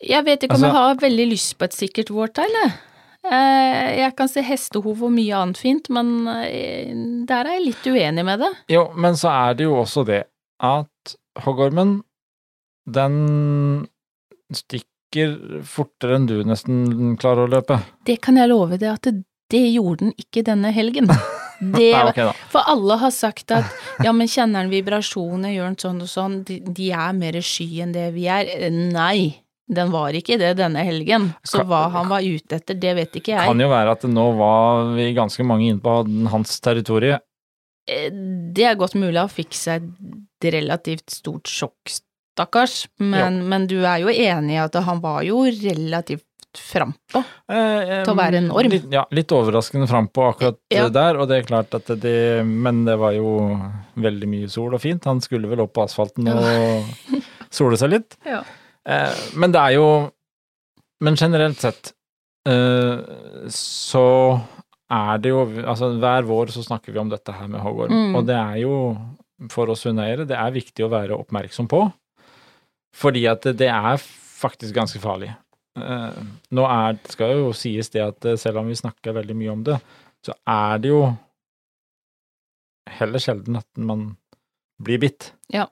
Jeg 0.05 0.25
vet 0.27 0.43
ikke 0.45 0.57
om 0.57 0.63
Altså- 0.65 0.67
jeg 0.73 0.77
har 0.83 0.95
veldig 1.01 1.27
lyst 1.31 1.57
på 1.59 1.65
et 1.65 1.73
sikkert 1.77 2.11
vårtegn, 2.13 2.53
jeg. 2.63 2.73
Eh, 3.25 3.97
Jeg 4.05 4.17
kan 4.17 4.29
se 4.29 4.43
hestehov 4.43 5.03
og 5.03 5.11
mye 5.13 5.33
annet 5.33 5.57
fint, 5.57 5.89
men 5.89 6.29
eh, 6.29 6.93
der 7.25 7.47
er 7.47 7.55
jeg 7.57 7.65
litt 7.71 7.87
uenig 7.89 8.25
med 8.25 8.41
det. 8.41 8.53
Jo, 8.69 8.91
men 8.95 9.15
så 9.15 9.31
er 9.33 9.55
det 9.55 9.65
jo 9.65 9.77
også 9.81 10.05
det 10.05 10.25
at 10.63 11.15
hoggormen, 11.45 12.03
den 12.87 13.15
stikker 14.55 15.37
fortere 15.67 16.19
enn 16.19 16.27
du 16.31 16.37
nesten 16.47 17.15
klarer 17.21 17.47
å 17.47 17.53
løpe. 17.57 17.79
Det 18.07 18.19
kan 18.25 18.39
jeg 18.39 18.51
love 18.51 18.79
deg 18.79 18.91
at 18.93 19.07
det, 19.09 19.23
det 19.53 19.63
gjorde 19.73 20.07
den 20.09 20.15
ikke 20.21 20.45
denne 20.47 20.75
helgen. 20.75 21.11
Det, 21.55 21.93
Nei, 21.95 22.09
okay, 22.11 22.33
for 22.51 22.67
alle 22.67 22.97
har 22.99 23.13
sagt 23.15 23.53
at 23.55 23.69
ja, 24.03 24.11
men 24.13 24.27
kjenner 24.29 24.65
den 24.65 24.73
vibrasjoner, 24.73 25.53
gjør 25.55 25.69
den 25.71 25.77
sånn 25.79 26.01
og 26.03 26.09
sånn, 26.11 26.35
de, 26.45 26.57
de 26.67 26.89
er 26.93 27.13
mer 27.17 27.39
sky 27.47 27.69
enn 27.85 27.93
det 27.95 28.09
vi 28.13 28.25
er. 28.29 28.51
Nei, 28.75 29.45
den 29.71 29.93
var 29.95 30.19
ikke 30.19 30.37
det 30.43 30.51
denne 30.59 30.83
helgen. 30.85 31.31
Så 31.47 31.63
hva 31.65 31.87
han 31.95 32.11
var 32.11 32.27
ute 32.27 32.59
etter, 32.59 32.77
det 32.77 32.97
vet 32.99 33.17
ikke 33.21 33.37
jeg. 33.37 33.47
Kan 33.49 33.63
jo 33.63 33.71
være 33.71 33.95
at 33.97 34.05
nå 34.11 34.27
var 34.37 34.91
vi 34.99 35.07
ganske 35.17 35.47
mange 35.47 35.71
inne 35.71 35.81
på 35.81 35.95
hans 36.35 36.59
territorie. 36.61 37.23
Eh, 37.87 38.11
Det 38.11 38.67
er 38.69 38.77
godt 38.81 38.99
mulig 38.99 39.23
han 39.23 39.33
fikk 39.33 39.55
seg 39.57 39.87
et 40.49 40.55
relativt 40.55 41.11
stort 41.11 41.49
sjokk, 41.51 41.91
stakkars, 42.35 42.87
men, 43.01 43.43
men 43.49 43.67
du 43.71 43.79
er 43.87 44.01
jo 44.05 44.09
enig 44.13 44.57
i 44.57 44.63
at 44.63 44.75
han 44.87 45.01
var 45.03 45.23
jo 45.27 45.45
relativt 45.47 46.25
frampå. 46.55 47.19
Eh, 47.51 48.05
Til 48.07 48.13
å 48.13 48.17
være 48.19 48.39
enorm. 48.39 48.71
Litt, 48.71 48.85
ja, 48.95 49.03
litt 49.11 49.33
overraskende 49.35 49.89
frampå 49.91 50.29
akkurat 50.31 50.59
Ja. 50.71 50.85
der, 50.89 51.17
og 51.19 51.27
det 51.29 51.41
er 51.41 51.49
klart 51.49 51.75
at 51.75 51.89
det 51.99 52.45
Men 52.47 52.85
det 52.87 52.95
var 53.01 53.11
jo 53.17 53.59
veldig 53.99 54.29
mye 54.31 54.49
sol 54.49 54.75
og 54.77 54.81
fint. 54.85 55.05
Han 55.11 55.21
skulle 55.21 55.49
vel 55.51 55.65
opp 55.65 55.73
på 55.75 55.83
asfalten 55.83 56.29
og 56.31 56.85
sole 57.51 57.77
seg 57.81 57.91
litt. 57.97 58.15
Ja. 58.25 58.45
Eh, 58.87 59.19
men 59.35 59.51
det 59.51 59.61
er 59.65 59.75
jo 59.81 59.89
Men 61.03 61.17
generelt 61.19 61.59
sett 61.59 61.91
eh, 62.47 63.03
så 63.51 64.05
er 64.93 65.19
det 65.25 65.31
jo 65.33 65.43
Altså 65.65 65.89
hver 65.99 66.23
vår 66.29 66.53
så 66.55 66.63
snakker 66.63 66.93
vi 66.95 67.01
om 67.03 67.09
dette 67.11 67.33
her 67.35 67.49
med 67.51 67.61
hoggorm, 67.65 67.91
Mm. 67.91 68.15
og 68.21 68.27
det 68.29 68.37
er 68.39 68.57
jo 68.63 68.77
for 69.53 69.73
oss 69.73 69.85
hundeeiere, 69.89 70.27
det 70.29 70.37
er 70.39 70.55
viktig 70.55 70.87
å 70.87 70.93
være 70.93 71.19
oppmerksom 71.19 71.69
på. 71.71 71.85
Fordi 72.95 73.25
at 73.31 73.47
det, 73.59 73.69
er 73.69 73.99
faktisk 73.99 74.77
ganske 74.77 75.01
farlig. 75.03 75.33
Eh, 75.79 76.19
nå 76.55 76.67
er, 76.71 76.99
skal 77.11 77.35
jo 77.35 77.53
sies 77.57 77.91
det 77.91 78.05
at 78.05 78.29
eh, 78.29 78.39
selv 78.41 78.63
om 78.63 78.71
vi 78.71 78.79
snakker 78.79 79.17
veldig 79.17 79.37
mye 79.39 79.55
om 79.55 79.65
det, 79.67 79.79
så 80.25 80.37
er 80.49 80.83
det 80.83 80.93
jo 80.93 81.03
heller 82.95 83.23
sjelden 83.23 83.59
at 83.59 83.69
man 83.81 84.13
blir 84.83 85.01
bitt. 85.03 85.33
Ja. 85.53 85.67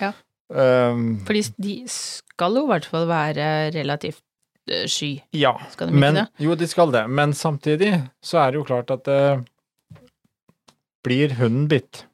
Ja. 0.00 0.12
Um, 0.48 1.24
Fordi 1.24 1.42
de 1.62 1.74
skal 1.90 2.58
jo 2.58 2.66
i 2.66 2.72
hvert 2.72 2.86
fall 2.88 3.06
være 3.08 3.46
relativt 3.74 4.22
eh, 4.70 4.84
sky, 4.90 5.16
ja, 5.34 5.54
skal 5.72 5.88
de 5.88 5.94
ikke 5.94 6.02
men 6.02 6.18
det? 6.20 6.26
jo, 6.44 6.56
de 6.58 6.68
skal 6.68 6.92
det. 6.94 7.04
Men 7.10 7.34
samtidig 7.36 7.92
så 8.24 8.42
er 8.42 8.52
det 8.52 8.60
jo 8.60 8.66
klart 8.68 8.92
at 8.94 9.08
eh, 9.10 9.44
blir 11.04 11.36
hunden 11.40 11.68
bitt, 11.70 12.04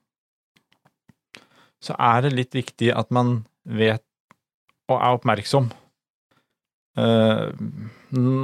så 1.81 1.97
er 1.97 2.27
det 2.27 2.35
litt 2.37 2.57
viktig 2.57 2.91
at 2.95 3.11
man 3.15 3.41
vet 3.65 4.05
og 4.91 4.99
er 4.99 5.17
oppmerksom. 5.17 5.71
Uh, 6.99 7.55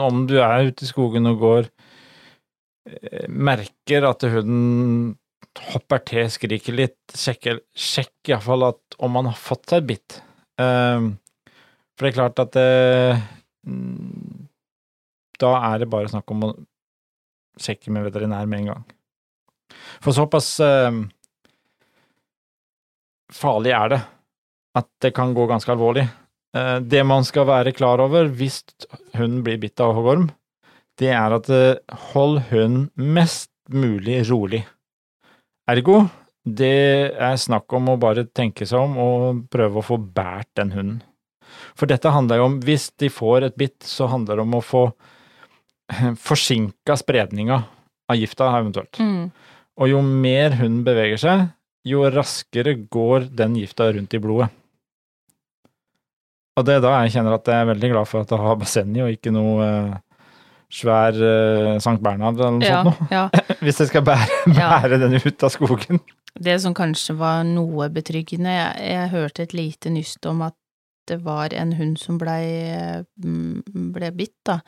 om 0.06 0.24
du 0.30 0.38
er 0.40 0.70
ute 0.70 0.86
i 0.86 0.88
skogen 0.88 1.26
og 1.28 1.40
går, 1.42 1.70
eh, 2.86 3.26
merker 3.26 4.06
at 4.06 4.22
hunden 4.30 5.16
hopper 5.72 6.04
til, 6.06 6.28
skriker 6.30 6.76
litt, 6.76 7.00
sjekker, 7.16 7.60
sjekk 7.74 8.30
iallfall 8.30 8.68
at 8.68 8.98
om 9.02 9.16
man 9.16 9.30
har 9.32 9.40
fått 9.40 9.72
seg 9.72 9.88
bitt. 9.88 10.20
Uh, 10.60 11.16
for 11.96 12.06
det 12.06 12.12
er 12.12 12.18
klart 12.18 12.40
at 12.44 12.52
det, 12.54 12.66
da 15.40 15.52
er 15.72 15.82
det 15.82 15.90
bare 15.92 16.12
snakk 16.12 16.30
om 16.32 16.44
å 16.46 16.52
sjekke 17.60 17.92
med 17.92 18.04
veterinær 18.06 18.48
med 18.48 18.62
en 18.62 18.70
gang. 18.74 18.84
For 20.04 20.14
såpass 20.14 20.48
eh, 20.62 20.98
farlig 23.32 23.74
er 23.76 23.92
det 23.94 24.02
at 24.76 24.88
det 25.02 25.12
kan 25.16 25.32
gå 25.34 25.46
ganske 25.48 25.72
alvorlig. 25.72 26.04
Eh, 26.56 26.78
det 26.80 27.02
man 27.08 27.24
skal 27.24 27.48
være 27.48 27.74
klar 27.76 28.02
over 28.04 28.28
hvis 28.28 28.62
hunden 29.16 29.42
blir 29.46 29.60
bitt 29.62 29.80
av 29.80 29.94
hoggorm, 29.96 30.28
det 31.00 31.12
er 31.12 31.36
at 31.36 31.50
eh, 31.52 31.98
hold 32.12 32.42
hunden 32.50 32.88
mest 32.96 33.50
mulig 33.72 34.22
rolig. 34.30 34.62
Ergo, 35.66 36.04
det 36.46 37.16
er 37.18 37.40
snakk 37.42 37.72
om 37.74 37.90
å 37.90 37.98
bare 38.00 38.28
tenke 38.30 38.68
seg 38.68 38.84
om 38.84 38.98
og 39.02 39.44
prøve 39.50 39.80
å 39.80 39.86
få 39.86 39.98
båret 39.98 40.52
den 40.58 40.72
hunden. 40.76 41.02
For 41.78 41.88
dette 41.90 42.12
handler 42.12 42.40
jo 42.40 42.48
om, 42.50 42.60
hvis 42.62 42.90
de 43.00 43.10
får 43.10 43.48
et 43.48 43.58
bitt, 43.58 43.80
så 43.86 44.08
handler 44.10 44.38
det 44.38 44.46
om 44.46 44.56
å 44.58 44.64
få 44.64 44.84
forsinka 46.18 46.96
spredninga 46.98 47.60
av 48.10 48.18
gifta 48.18 48.48
eventuelt. 48.58 48.98
Mm. 48.98 49.30
Og 49.76 49.90
jo 49.90 50.00
mer 50.02 50.56
hunden 50.58 50.82
beveger 50.86 51.20
seg, 51.20 51.44
jo 51.86 52.02
raskere 52.10 52.74
går 52.90 53.28
den 53.38 53.54
gifta 53.60 53.90
rundt 53.94 54.14
i 54.16 54.20
blodet. 54.22 54.48
Og 56.56 56.64
det 56.64 56.78
er 56.78 56.82
da 56.84 56.94
jeg 57.02 57.12
kjenner 57.18 57.36
at 57.36 57.48
jeg 57.52 57.62
er 57.62 57.68
veldig 57.68 57.90
glad 57.92 58.08
for 58.08 58.24
at 58.24 58.32
jeg 58.32 58.40
har 58.42 58.58
bassenget 58.60 59.04
og 59.04 59.12
ikke 59.12 59.32
noe 59.34 59.64
eh, 59.66 59.96
svær 60.72 61.18
eh, 61.20 61.74
Sankt 61.84 62.02
Bernhard 62.04 62.40
eller 62.40 62.56
noe 62.56 62.64
Ja, 62.64 62.80
sånt 62.82 63.02
noe. 63.02 63.08
ja. 63.12 63.26
Hvis 63.64 63.82
jeg 63.84 63.90
skal 63.92 64.06
bære, 64.08 64.28
Ja. 64.56 64.70
den 64.88 65.18
ut 65.20 65.44
av 65.46 65.52
skogen. 65.52 66.00
Det 66.36 66.56
som 66.64 66.74
kanskje 66.76 67.16
var 67.16 67.44
noe 67.48 67.90
betryggende, 67.92 68.52
jeg, 68.52 68.88
jeg 68.92 69.12
hørte 69.12 69.44
et 69.46 69.54
lite 69.56 69.92
nyst 69.92 70.26
om 70.28 70.42
at 70.48 70.56
det 71.06 71.20
var 71.22 71.52
en 71.54 71.76
hund 71.78 72.00
som 72.02 72.16
blei 72.18 72.42
mm, 73.22 73.92
ble 73.94 74.10
bitt, 74.16 74.34
da. 74.48 74.58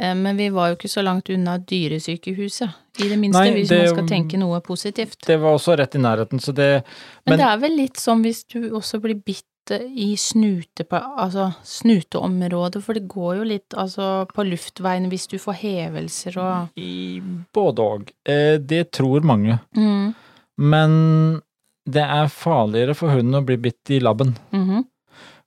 Eh, 0.00 0.14
Men 0.14 0.36
vi 0.36 0.48
var 0.48 0.68
jo 0.70 0.76
ikke 0.76 0.88
så 0.90 1.02
langt 1.04 1.28
unna 1.30 1.58
dyresykehuset, 1.58 2.70
i 2.98 3.08
det 3.08 3.18
minste, 3.18 3.40
Nei, 3.40 3.52
hvis 3.56 3.70
man 3.70 3.88
skal 3.88 4.08
tenke 4.08 4.38
noe 4.40 4.60
positivt. 4.60 5.18
Det 5.26 5.38
var 5.40 5.54
også 5.56 5.76
rett 5.78 5.94
i 5.94 5.98
nærheten, 5.98 6.40
så 6.40 6.52
det 6.54 6.82
Men, 7.26 7.36
men- 7.36 7.38
det 7.38 7.46
er 7.46 7.58
vel 7.58 7.76
litt 7.76 7.96
som 8.00 8.22
hvis 8.22 8.44
du 8.48 8.70
også 8.70 9.00
blir 9.00 9.14
bitt 9.24 9.44
i 9.70 10.16
snute 10.16 10.82
på, 10.84 10.98
altså 10.98 11.54
snuteområdet, 11.62 12.82
for 12.82 12.94
det 12.94 13.06
går 13.08 13.36
jo 13.38 13.44
litt 13.44 13.76
altså 13.78 14.26
på 14.34 14.42
luftveien 14.44 15.06
hvis 15.08 15.28
du 15.30 15.36
får 15.38 15.54
hevelser 15.60 16.36
og 16.42 16.68
I 16.76 17.20
både 17.54 17.78
og. 17.78 18.10
Eh, 18.26 18.56
det 18.58 18.90
tror 18.92 19.22
mange. 19.22 19.60
mm, 19.76 20.14
Men 20.58 21.40
det 21.88 22.02
er 22.02 22.26
farligere 22.28 22.94
for 22.94 23.08
hunden 23.14 23.38
å 23.40 23.44
bli 23.46 23.56
bitt 23.56 23.90
i 23.90 24.00
labben. 24.00 24.34
mhm, 24.52 24.84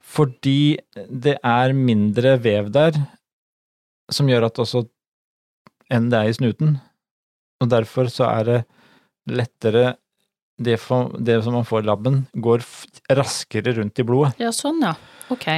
Fordi 0.01 0.77
det 1.11 1.37
er 1.43 1.73
mindre 1.73 2.37
vev 2.39 2.71
der, 2.71 2.91
som 4.11 4.29
gjør 4.29 4.47
at 4.49 4.61
også 4.61 4.85
enn 5.93 6.09
det 6.11 6.19
er 6.19 6.31
i 6.31 6.37
snuten. 6.37 6.77
Og 7.63 7.69
derfor 7.71 8.09
så 8.11 8.27
er 8.29 8.49
det 8.49 8.59
lettere 9.29 9.95
det, 10.61 10.77
for, 10.79 11.11
det 11.19 11.41
som 11.43 11.57
man 11.57 11.67
får 11.67 11.83
i 11.83 11.87
labben, 11.89 12.19
går 12.33 12.63
raskere 13.17 13.75
rundt 13.79 13.99
i 13.99 14.05
blodet. 14.07 14.35
Ja, 14.39 14.51
sånn 14.55 14.81
ja. 14.83 14.93
Ok. 15.33 15.49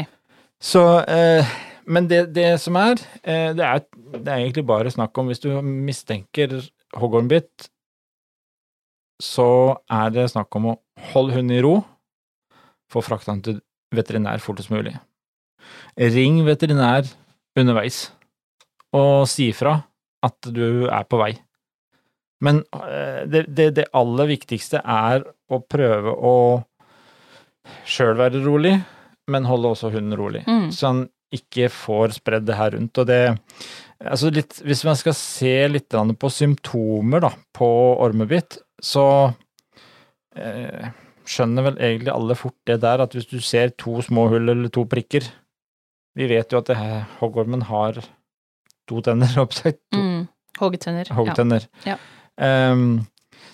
Så 0.63 0.83
eh, 1.05 1.45
Men 1.85 2.07
det, 2.09 2.33
det 2.35 2.57
som 2.59 2.75
er, 2.79 2.97
eh, 3.21 3.53
det 3.55 3.63
er 3.63 3.83
Det 3.85 4.27
er 4.31 4.39
egentlig 4.39 4.65
bare 4.65 4.91
snakk 4.91 5.17
om 5.17 5.27
hvis 5.29 5.43
du 5.43 5.51
mistenker 5.61 6.57
hoggormbitt, 6.97 7.69
så 9.21 9.77
er 9.91 10.09
det 10.15 10.29
snakk 10.31 10.55
om 10.55 10.71
å 10.71 10.75
holde 11.11 11.35
hunden 11.35 11.57
i 11.57 11.61
ro, 11.61 11.81
få 12.89 13.03
frakta 13.03 13.33
den 13.33 13.43
til 13.43 13.59
veterinær 13.93 14.39
fortest 14.39 14.71
mulig. 14.71 14.95
Ring 15.97 16.39
veterinær 16.47 17.09
underveis, 17.57 18.07
og 18.96 19.27
si 19.29 19.50
fra 19.56 19.75
at 20.25 20.50
du 20.53 20.88
er 20.88 21.03
på 21.10 21.20
vei. 21.20 21.34
Men 22.44 22.62
eh, 22.75 23.25
det, 23.29 23.48
det, 23.50 23.72
det 23.79 23.88
aller 23.98 24.29
viktigste 24.29 24.82
er 24.84 25.25
å 25.50 25.60
prøve 25.63 26.13
å 26.13 26.36
sjøl 27.88 28.15
være 28.20 28.44
rolig, 28.46 28.75
men 29.27 29.48
holde 29.50 29.74
også 29.74 29.91
hunden 29.91 30.15
rolig 30.15 30.44
Mm. 30.48 30.70
så 30.72 30.91
han 30.91 31.06
ikke 31.36 31.67
får 31.74 32.13
spredd 32.22 32.46
det 32.48 32.56
her 32.56 32.72
rundt. 32.77 32.98
Og 32.98 33.08
det 33.10 33.38
Altså 33.98 34.29
litt 34.29 34.60
Hvis 34.62 34.84
man 34.86 34.96
skal 34.96 35.15
se 35.17 35.67
litt 35.67 35.89
på 35.89 36.29
symptomer 36.29 37.24
da, 37.25 37.32
på 37.51 37.67
ormebitt, 38.06 38.60
så 38.79 39.34
eh, 40.38 40.86
skjønner 41.25 41.65
vel 41.65 41.79
egentlig 41.82 42.13
alle 42.13 42.38
fort 42.38 42.56
det 42.70 42.77
der 42.86 43.01
at 43.03 43.17
hvis 43.17 43.27
du 43.27 43.39
ser 43.41 43.74
to 43.75 43.98
små 44.06 44.27
hull 44.29 44.53
eller 44.53 44.70
to 44.70 44.86
prikker 44.86 45.25
Vi 46.15 46.29
vet 46.29 46.53
jo 46.53 46.62
at 46.62 46.70
hoggormen 47.20 47.65
har 47.67 47.98
to 48.88 49.03
tenner, 49.06 49.34
opp 49.44 49.56
jeg 49.62 49.79
to 49.91 50.01
Mm. 50.01 50.27
Hoggtenner. 50.58 51.06
Hoggtenner. 51.13 51.67
Ja. 51.86 51.98
Um, 52.41 53.06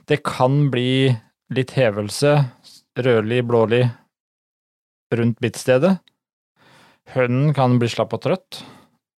det 0.07 0.21
kan 0.23 0.69
bli 0.71 1.11
litt 1.53 1.73
hevelse, 1.75 2.37
rødlig, 2.95 3.41
blålig, 3.47 3.83
rundt 5.13 5.39
bittstedet. 5.43 5.97
Hønnen 7.13 7.51
kan 7.55 7.75
bli 7.79 7.89
slapp 7.91 8.15
og 8.15 8.23
trøtt. 8.23 8.61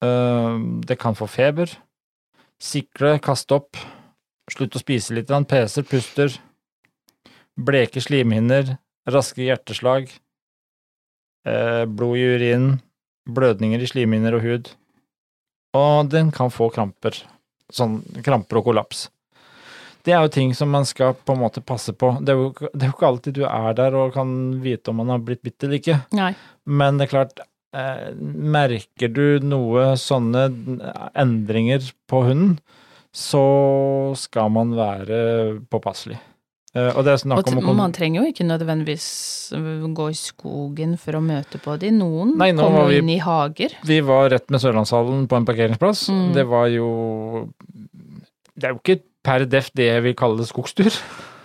Um, 0.05 0.81
det 0.85 0.97
kan 1.01 1.17
få 1.17 1.29
feber. 1.31 1.71
Sikle, 2.61 3.19
kaste 3.23 3.59
opp, 3.59 3.77
slutte 4.53 4.81
å 4.81 4.83
spise 4.83 5.17
litt, 5.17 5.33
han 5.33 5.47
peser, 5.49 5.85
puster. 5.89 6.33
Bleke 7.55 8.01
slimhinner, 8.03 8.79
raske 9.11 9.45
hjerteslag. 9.45 10.09
Uh, 11.45 11.85
blod 11.85 12.17
i 12.17 12.25
urinen, 12.35 12.79
blødninger 13.29 13.83
i 13.85 13.91
slimhinner 13.91 14.39
og 14.39 14.47
hud. 14.49 14.73
Og 15.75 16.11
den 16.13 16.31
kan 16.35 16.53
få 16.55 16.71
kramper. 16.75 17.17
Sånn 17.73 18.01
kramper 18.25 18.61
og 18.61 18.71
kollaps. 18.71 19.09
Det 20.05 20.13
er 20.13 20.21
jo 20.27 20.33
ting 20.33 20.53
som 20.55 20.69
man 20.69 20.85
skal 20.85 21.15
på 21.17 21.33
en 21.33 21.41
måte 21.41 21.63
passe 21.65 21.95
på. 21.97 22.11
Det 22.21 22.35
er 22.35 22.41
jo, 22.41 22.51
det 22.75 22.85
er 22.85 22.91
jo 22.91 22.97
ikke 22.97 23.09
alltid 23.09 23.39
du 23.39 23.45
er 23.49 23.77
der 23.79 23.97
og 23.97 24.13
kan 24.17 24.35
vite 24.65 24.93
om 24.93 25.01
man 25.01 25.15
har 25.15 25.25
blitt 25.25 25.43
bitt 25.47 25.65
eller 25.65 25.81
ikke. 25.81 25.97
Nei. 26.17 26.35
Men 26.69 27.01
det 27.01 27.07
er 27.07 27.13
klart, 27.15 27.41
eh, 27.73 28.11
merker 28.59 29.09
du 29.09 29.41
noe 29.41 29.95
sånne 30.01 30.45
endringer 31.17 31.89
på 32.11 32.21
hunden, 32.29 32.59
så 33.15 33.47
skal 34.19 34.53
man 34.53 34.77
være 34.77 35.19
påpasselig. 35.73 36.21
Eh, 36.75 36.91
og 36.99 37.05
det 37.07 37.13
Og 37.31 37.53
om 37.71 37.77
man 37.79 37.93
trenger 37.95 38.25
jo 38.25 38.31
ikke 38.33 38.47
nødvendigvis 38.49 39.53
øh, 39.55 39.85
gå 39.95 40.09
i 40.11 40.17
skogen 40.19 40.97
for 40.99 41.15
å 41.15 41.23
møte 41.23 41.61
på 41.63 41.77
de. 41.79 41.93
Noen 41.95 42.33
Nei, 42.41 42.51
kommer 42.53 42.89
vi- 42.91 42.99
inn 42.99 43.13
i 43.15 43.19
hager. 43.23 43.77
Vi 43.87 44.01
var 44.01 44.31
rett 44.31 44.51
med 44.51 44.61
Sørlandshallen 44.61 45.29
på 45.31 45.37
en 45.39 45.47
parkeringsplass. 45.47 46.09
Mm. 46.11 46.33
Det 46.35 46.47
var 46.51 46.67
jo 46.75 46.89
Det 48.57 48.65
er 48.65 48.75
jo 48.75 48.81
ikke 48.83 49.01
per 49.25 49.47
def 49.47 49.71
det 49.75 49.87
jeg 49.87 50.03
vil 50.03 50.15
kalle 50.19 50.45
skogstur. 50.47 50.91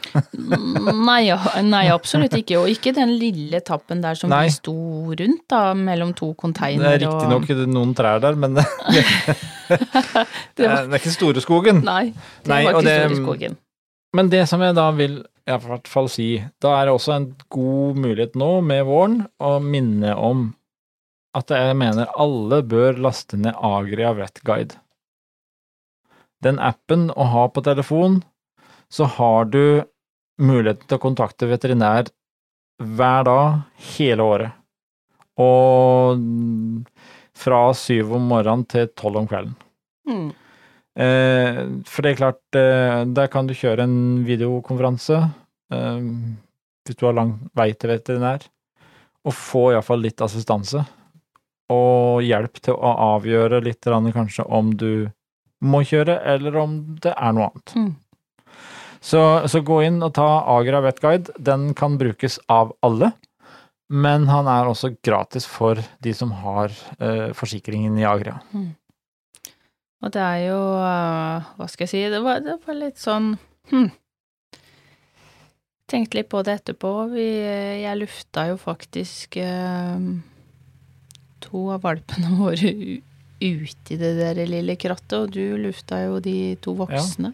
Nei, 0.34 1.30
nei, 1.62 1.84
absolutt 1.94 2.34
ikke. 2.34 2.58
Og 2.58 2.70
ikke 2.72 2.94
den 2.96 3.12
lille 3.22 3.60
tappen 3.62 4.02
der 4.02 4.16
som 4.18 4.32
Nei. 4.32 4.48
vi 4.48 4.56
sto 4.56 4.74
rundt, 5.14 5.44
da, 5.52 5.74
mellom 5.78 6.16
to 6.18 6.32
Det 6.32 6.38
containere 6.42 6.96
er 6.98 7.04
riktignok 7.06 7.50
noen 7.70 7.94
trær 7.94 8.20
der, 8.24 8.34
men 8.40 8.56
det, 8.58 8.66
Det 9.70 10.66
var- 10.66 10.88
det 10.90 10.94
er 10.94 10.98
ikke 10.98 11.14
store 11.14 11.42
skogen. 11.46 11.84
Nei, 11.86 12.14
det 12.44 12.50
var 12.50 12.74
og 12.74 12.82
ikke 12.82 12.88
det- 12.90 13.02
Store 13.12 13.22
skogen. 13.24 13.58
Men 14.16 14.32
det 14.32 14.46
som 14.50 14.62
jeg 14.66 14.76
da 14.78 14.90
vil 14.98 15.20
i 15.50 15.58
hvert 15.66 15.90
fall 15.90 16.10
si, 16.12 16.30
da 16.62 16.76
er 16.78 16.88
det 16.88 16.96
også 16.96 17.14
en 17.16 17.28
god 17.54 18.00
mulighet 18.02 18.38
nå 18.38 18.52
med 18.66 18.86
våren 18.88 19.20
å 19.42 19.58
minne 19.62 20.16
om 20.18 20.50
at 21.38 21.52
jeg 21.54 21.78
mener 21.78 22.10
alle 22.18 22.62
bør 22.66 22.98
laste 23.06 23.38
ned 23.38 23.58
Agria 23.66 24.14
Vet 24.18 24.42
Guide. 24.46 24.80
Den 26.42 26.60
appen 26.64 27.10
å 27.12 27.28
ha 27.34 27.46
på 27.52 27.62
telefon, 27.66 28.22
så 28.90 29.06
har 29.20 29.50
du 29.52 29.86
muligheten 30.40 30.88
til 30.88 30.98
å 30.98 31.04
kontakte 31.04 31.50
veterinær 31.50 32.10
hver 32.80 33.28
dag 33.28 33.60
hele 33.94 34.26
året. 34.26 34.56
Og 35.40 36.22
fra 37.40 37.60
syv 37.78 38.16
om 38.18 38.30
morgenen 38.32 38.66
til 38.72 38.90
tolv 38.98 39.22
om 39.22 39.28
kvelden. 39.30 39.58
Mm. 40.10 40.32
Eh, 41.00 41.60
for 41.88 42.04
det 42.04 42.12
er 42.12 42.20
klart, 42.20 42.44
eh, 42.60 43.02
der 43.08 43.30
kan 43.32 43.48
du 43.48 43.56
kjøre 43.56 43.86
en 43.88 44.26
videokonferanse 44.28 45.20
eh, 45.72 46.00
hvis 46.84 46.98
du 47.00 47.06
har 47.06 47.16
lang 47.16 47.36
vei 47.56 47.70
til 47.78 47.94
veterinær, 47.94 48.44
og 49.24 49.36
få 49.36 49.70
iallfall 49.72 50.02
litt 50.04 50.22
assistanse. 50.26 50.82
Og 51.70 52.26
hjelp 52.26 52.60
til 52.66 52.74
å 52.74 52.94
avgjøre 53.14 53.62
litt 53.62 53.86
kanskje 53.86 54.48
om 54.50 54.74
du 54.74 55.10
må 55.62 55.84
kjøre, 55.86 56.18
eller 56.34 56.56
om 56.58 56.80
det 57.04 57.14
er 57.14 57.36
noe 57.36 57.52
annet. 57.52 57.76
Mm. 57.76 57.92
Så, 59.00 59.22
så 59.48 59.62
gå 59.64 59.84
inn 59.86 60.02
og 60.04 60.16
ta 60.18 60.28
Agra 60.50 60.82
Vetguide. 60.84 61.32
Den 61.38 61.74
kan 61.78 61.98
brukes 62.00 62.40
av 62.52 62.74
alle, 62.82 63.12
men 63.90 64.28
han 64.28 64.50
er 64.50 64.68
også 64.68 64.96
gratis 65.06 65.46
for 65.48 65.80
de 66.04 66.14
som 66.16 66.34
har 66.42 66.74
eh, 67.00 67.30
forsikringen 67.38 67.96
i 68.02 68.08
Agra. 68.08 68.40
Og 70.00 70.14
det 70.16 70.22
er 70.24 70.46
jo 70.48 70.60
øh, 70.80 71.50
Hva 71.58 71.68
skal 71.68 71.86
jeg 71.86 71.92
si? 71.92 72.04
Det 72.14 72.22
var, 72.24 72.40
det 72.46 72.56
var 72.66 72.78
litt 72.78 73.02
sånn 73.02 73.34
hm. 73.72 73.90
Tenkte 75.90 76.20
litt 76.20 76.30
på 76.30 76.44
det 76.46 76.60
etterpå. 76.60 76.94
Vi, 77.16 77.28
jeg 77.82 77.98
lufta 77.98 78.44
jo 78.52 78.60
faktisk 78.62 79.40
eh, 79.42 80.04
to 81.42 81.64
av 81.74 81.82
valpene 81.82 82.36
våre 82.44 82.70
ut 82.70 83.06
ute 83.40 83.94
i 83.94 83.98
det 83.98 84.14
der 84.20 84.40
lille 84.48 84.76
krattet, 84.80 85.16
og 85.16 85.32
du 85.32 85.58
lufta 85.58 86.04
jo 86.06 86.20
de 86.24 86.56
to 86.64 86.76
voksne. 86.80 87.34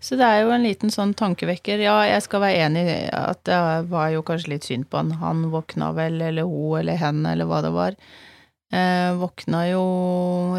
Så 0.00 0.14
det 0.18 0.26
er 0.26 0.44
jo 0.44 0.52
en 0.54 0.62
liten 0.62 0.92
sånn 0.94 1.14
tankevekker. 1.18 1.80
Ja, 1.82 1.96
jeg 2.06 2.22
skal 2.22 2.42
være 2.44 2.66
enig 2.68 2.84
i 2.86 2.98
at 3.14 3.40
det 3.48 3.58
var 3.90 4.12
jo 4.14 4.22
kanskje 4.26 4.52
litt 4.54 4.68
synd 4.68 4.86
på 4.90 5.00
han. 5.00 5.16
Han 5.22 5.48
våkna 5.50 5.90
vel, 5.96 6.20
eller 6.22 6.46
hun, 6.46 6.78
eller 6.80 7.00
hen, 7.00 7.24
eller 7.26 7.48
hva 7.50 7.62
det 7.66 7.72
var. 7.74 7.96
Eh, 8.72 9.10
våkna 9.16 9.62
jo 9.70 9.82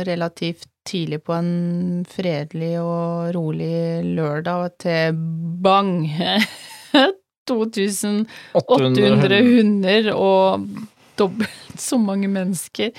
relativt 0.08 0.66
tidlig 0.90 1.20
på 1.28 1.34
en 1.38 2.06
fredelig 2.10 2.80
og 2.82 3.30
rolig 3.36 4.02
lørdag 4.18 4.72
til 4.82 5.20
bang! 5.62 6.08
2800 7.50 9.40
hunder 9.46 10.10
og 10.14 10.66
dobbelt 11.18 11.80
så 11.82 11.98
mange 12.02 12.30
mennesker. 12.32 12.92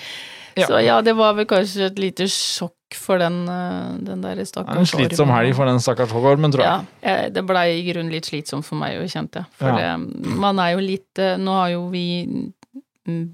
Ja. 0.59 0.67
Så 0.67 0.81
ja, 0.83 0.99
det 1.07 1.15
var 1.19 1.37
vel 1.39 1.47
kanskje 1.49 1.87
et 1.89 1.99
lite 2.03 2.27
sjokk 2.31 2.75
for 2.99 3.23
den, 3.23 3.45
eh, 3.49 3.99
den 4.03 4.23
der 4.25 4.41
stakkars 4.45 4.81
en 4.83 4.89
slitsom 4.91 5.31
helg 5.31 5.55
for 5.55 5.71
den 5.71 5.79
stakkars 5.83 6.11
hoggormen, 6.15 6.51
tror 6.53 6.65
jeg. 6.67 6.89
Ja, 7.07 7.29
det 7.31 7.45
blei 7.47 7.69
i 7.79 7.85
grunnen 7.87 8.11
litt 8.13 8.27
slitsomt 8.27 8.67
for 8.67 8.81
meg, 8.81 8.99
kjente 9.11 9.45
jeg. 9.45 9.53
For 9.61 9.79
Ja. 9.79 9.95
man 9.97 10.59
er 10.59 10.75
jo 10.75 10.83
litt 10.83 11.19
eh, 11.23 11.37
Nå 11.39 11.55
har 11.55 11.71
jo 11.77 11.87
vi 11.95 12.05
mm, 13.07 13.27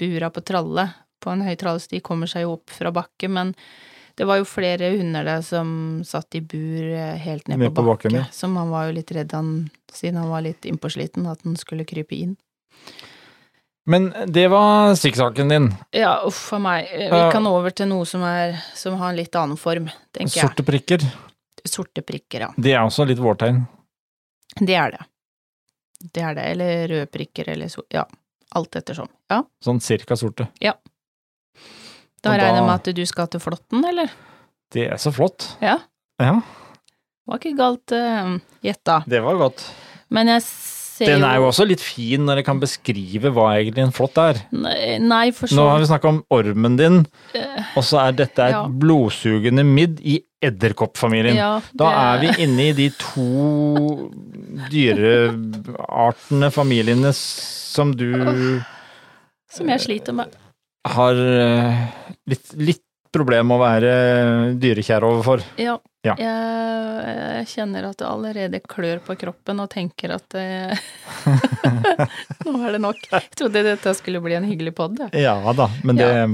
bura 0.00 0.30
på 0.32 0.40
tralle, 0.42 0.88
på 1.24 1.32
en 1.32 1.42
høy 1.46 1.54
trallesti, 1.60 2.02
kommer 2.04 2.28
seg 2.30 2.44
jo 2.44 2.54
opp 2.58 2.70
fra 2.76 2.92
bakke, 2.94 3.30
men 3.32 3.54
det 4.14 4.28
var 4.28 4.38
jo 4.38 4.44
flere 4.46 4.92
hunder 4.94 5.24
der 5.26 5.40
som 5.42 5.72
satt 6.06 6.36
i 6.38 6.42
bur 6.44 6.84
eh, 6.94 7.16
helt 7.24 7.48
ned, 7.50 7.58
Ned 7.64 7.72
på 7.74 7.82
bakke, 7.82 8.06
bakken, 8.12 8.20
ja. 8.20 8.28
som 8.30 8.54
han 8.60 8.70
var 8.70 8.86
jo 8.90 8.98
litt 9.00 9.10
redd 9.16 9.32
han, 9.34 9.54
siden 9.90 10.20
han 10.22 10.30
var 10.30 10.44
litt 10.46 10.68
innpåsliten, 10.70 11.26
at 11.32 11.42
han 11.48 11.56
skulle 11.58 11.86
krype 11.88 12.14
inn. 12.20 12.36
Men 13.86 14.06
det 14.32 14.46
var 14.48 14.94
stikksaken 14.96 15.50
din. 15.52 15.66
Ja, 15.92 16.14
uff 16.24 16.52
a 16.56 16.58
meg. 16.62 16.86
Eh, 16.92 17.10
Vi 17.10 17.18
Ja. 17.18 17.30
kan 17.32 17.46
over 17.46 17.70
til 17.70 17.88
noe 17.90 18.06
som, 18.08 18.22
er, 18.24 18.54
som 18.74 18.94
har 18.96 19.10
en 19.10 19.16
litt 19.18 19.34
annen 19.36 19.58
form, 19.60 19.90
tenker 20.14 20.38
jeg. 20.38 20.46
Sorte 20.48 20.64
prikker. 20.64 21.04
Sorte 21.68 22.00
prikker, 22.02 22.40
ja. 22.46 22.52
Det 22.56 22.72
er 22.72 22.80
også 22.80 23.04
litt 23.08 23.18
vårtegn. 23.20 23.66
Det 24.60 24.74
er 24.78 24.94
det. 24.94 25.02
Det 26.14 26.22
er 26.22 26.34
det. 26.38 26.44
Eller 26.54 26.88
røde 26.88 27.06
prikker, 27.12 27.48
eller 27.52 27.68
så 27.68 27.82
Ja. 27.92 28.06
Alt 28.54 28.76
ettersom. 28.76 29.08
Ja. 29.28 29.42
Sånn 29.64 29.80
cirka 29.82 30.14
sorte. 30.16 30.46
Da 32.24 32.34
regner 32.34 32.60
jeg 32.62 32.66
med 32.66 32.74
at 32.80 32.92
du 32.96 33.04
skal 33.06 33.28
til 33.32 33.40
Flåtten, 33.44 33.84
eller? 33.84 34.12
Det 34.74 34.88
er 34.90 34.96
så 35.00 35.12
flott. 35.14 35.50
Ja. 35.62 35.78
Ja, 36.22 36.38
Var 37.28 37.38
ikke 37.40 37.56
galt 37.58 37.92
uh, 37.94 38.36
gjetta. 38.64 39.02
det 39.08 39.20
var 39.24 39.36
godt. 39.40 39.62
Men 40.14 40.28
jeg 40.28 40.42
ser 40.44 41.08
jo 41.08 41.12
Den 41.14 41.24
er 41.26 41.36
jo 41.40 41.46
også 41.48 41.64
litt 41.66 41.82
fin 41.82 42.22
når 42.22 42.38
jeg 42.38 42.46
kan 42.46 42.60
beskrive 42.62 43.30
hva 43.34 43.46
egentlig 43.58 43.82
en 43.82 43.94
flått 43.96 44.18
er. 44.22 44.38
Nei, 44.54 44.98
Nei, 45.02 45.24
for 45.34 45.50
så 45.50 45.56
Nå 45.58 45.64
har 45.72 45.80
vi 45.82 45.88
snakka 45.90 46.10
om 46.12 46.20
ormen 46.36 46.76
din, 46.78 47.00
uh, 47.34 47.72
og 47.74 47.82
så 47.86 47.98
er 48.04 48.12
dette 48.20 48.44
et 48.46 48.54
Ja. 48.54 48.62
blodsugende 48.68 49.64
midd 49.66 49.98
i 50.06 50.20
edderkoppfamilien. 50.44 51.34
ja, 51.38 51.60
Da 51.74 51.90
er 52.14 52.20
vi 52.22 52.34
inne 52.44 52.68
i 52.70 52.72
de 52.76 52.90
to 53.00 54.10
dyreartene, 54.70 56.50
familiene, 56.54 57.12
som 57.16 57.92
du 57.96 58.60
Som 59.50 59.68
jeg 59.70 59.80
sliter 59.80 60.12
med. 60.16 60.34
Har 60.84 61.14
eh, 61.16 61.84
litt, 62.30 62.50
litt 62.60 62.82
problem 63.14 63.52
å 63.54 63.58
være 63.60 63.90
dyrekjær 64.60 65.04
overfor. 65.06 65.42
Ja. 65.60 65.76
Ja. 66.04 66.16
Jeg, 66.20 67.14
jeg 67.38 67.46
kjenner 67.54 67.86
at 67.88 67.96
det 68.02 68.04
allerede 68.10 68.58
klør 68.68 68.98
på 69.06 69.14
kroppen 69.16 69.62
og 69.62 69.70
tenker 69.72 70.12
at 70.18 70.26
det 70.34 70.76
Nå 72.44 72.58
er 72.66 72.74
det 72.76 72.80
nok. 72.84 72.98
Jeg 73.08 73.30
trodde 73.38 73.62
dette 73.64 73.94
skulle 73.96 74.20
bli 74.24 74.36
en 74.36 74.44
hyggelig 74.48 74.74
pod. 74.76 75.00
Ja 75.16 75.38
da, 75.56 75.70
men 75.86 76.00
det 76.00 76.10
Ja. 76.10 76.26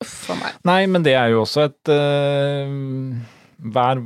Uff 0.00 0.30
a 0.32 0.36
meg. 0.40 0.54
Nei, 0.64 0.78
men 0.88 1.02
det 1.04 1.12
er 1.12 1.28
jo 1.34 1.42
også 1.42 1.66
et 1.68 1.90
uh, 1.92 2.70
Hver 3.72 3.98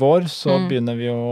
vår 0.00 0.26
så 0.28 0.58
Mm. 0.58 0.66
begynner 0.68 0.98
vi 0.98 1.08
å 1.12 1.22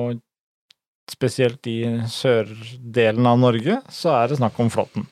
Spesielt 1.07 1.63
i 1.71 1.79
sørdelen 2.11 3.27
av 3.31 3.37
Norge, 3.39 3.77
så 3.95 4.11
er 4.25 4.33
det 4.33 4.39
snakk 4.41 4.57
om 4.59 4.67
flåtten. 4.75 5.05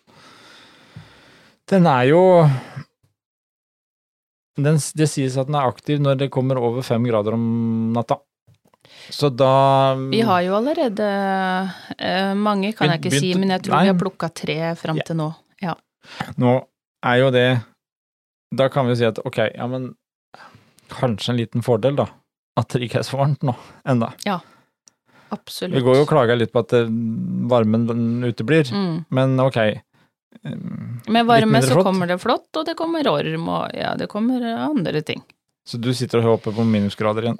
Den 1.70 1.86
er 1.88 2.04
jo 2.10 2.20
den, 4.60 4.78
Det 4.78 5.08
sies 5.10 5.36
at 5.40 5.48
den 5.48 5.56
er 5.58 5.72
aktiv 5.72 6.02
når 6.02 6.20
det 6.20 6.30
kommer 6.34 6.60
over 6.60 6.84
fem 6.86 7.04
grader 7.08 7.36
om 7.36 7.46
natta. 7.94 8.20
Så 9.10 9.30
da 9.32 9.94
Vi 9.96 10.20
har 10.24 10.44
jo 10.44 10.54
allerede 10.58 11.08
eh, 11.98 12.34
mange, 12.36 12.72
kan 12.76 12.92
jeg 12.92 13.02
ikke 13.02 13.18
si, 13.18 13.32
men 13.34 13.50
jeg 13.56 13.64
tror 13.64 13.78
Nei. 13.78 13.82
vi 13.86 13.92
har 13.92 14.00
plukka 14.00 14.30
tre 14.30 14.58
fram 14.78 15.00
Ja. 15.00 15.06
til 15.08 15.18
nå. 15.18 15.28
Ja. 15.64 15.74
Nå 16.38 16.56
er 17.04 17.16
jo 17.22 17.30
det 17.32 17.48
Da 18.54 18.68
kan 18.68 18.86
vi 18.86 18.92
jo 18.92 19.00
si 19.00 19.08
at 19.08 19.18
ok, 19.24 19.38
ja, 19.56 19.66
men 19.66 19.94
kanskje 20.92 21.32
en 21.32 21.40
liten 21.40 21.64
fordel, 21.64 21.96
da. 21.96 22.06
At 22.60 22.68
det 22.70 22.84
ikke 22.86 23.00
er 23.00 23.06
så 23.08 23.18
varmt 23.18 23.42
nå 23.42 23.56
enda. 23.88 24.12
Ja, 24.28 24.38
Absolutt. 25.34 25.74
Vi 25.74 25.82
går 25.82 25.96
jo 25.98 26.04
og 26.04 26.10
klager 26.10 26.38
litt 26.38 26.52
på 26.54 26.62
at 26.62 26.74
eh, 26.76 26.90
varmen 27.50 27.88
uteblir, 28.26 28.68
mm. 28.70 29.06
men 29.14 29.40
ok. 29.42 29.58
Med 30.44 31.26
varme 31.26 31.62
så 31.62 31.72
flott. 31.72 31.86
kommer 31.86 32.10
det 32.10 32.18
flått, 32.20 32.50
og 32.56 32.66
det 32.68 32.74
kommer 32.76 33.08
orm, 33.08 33.48
og 33.48 33.76
ja, 33.76 33.94
det 33.96 34.10
kommer 34.12 34.44
andre 34.68 35.02
ting. 35.02 35.22
Så 35.64 35.78
du 35.80 35.94
sitter 35.96 36.20
og 36.20 36.34
håper 36.34 36.52
på 36.52 36.64
minusgrader 36.68 37.24
igjen. 37.24 37.38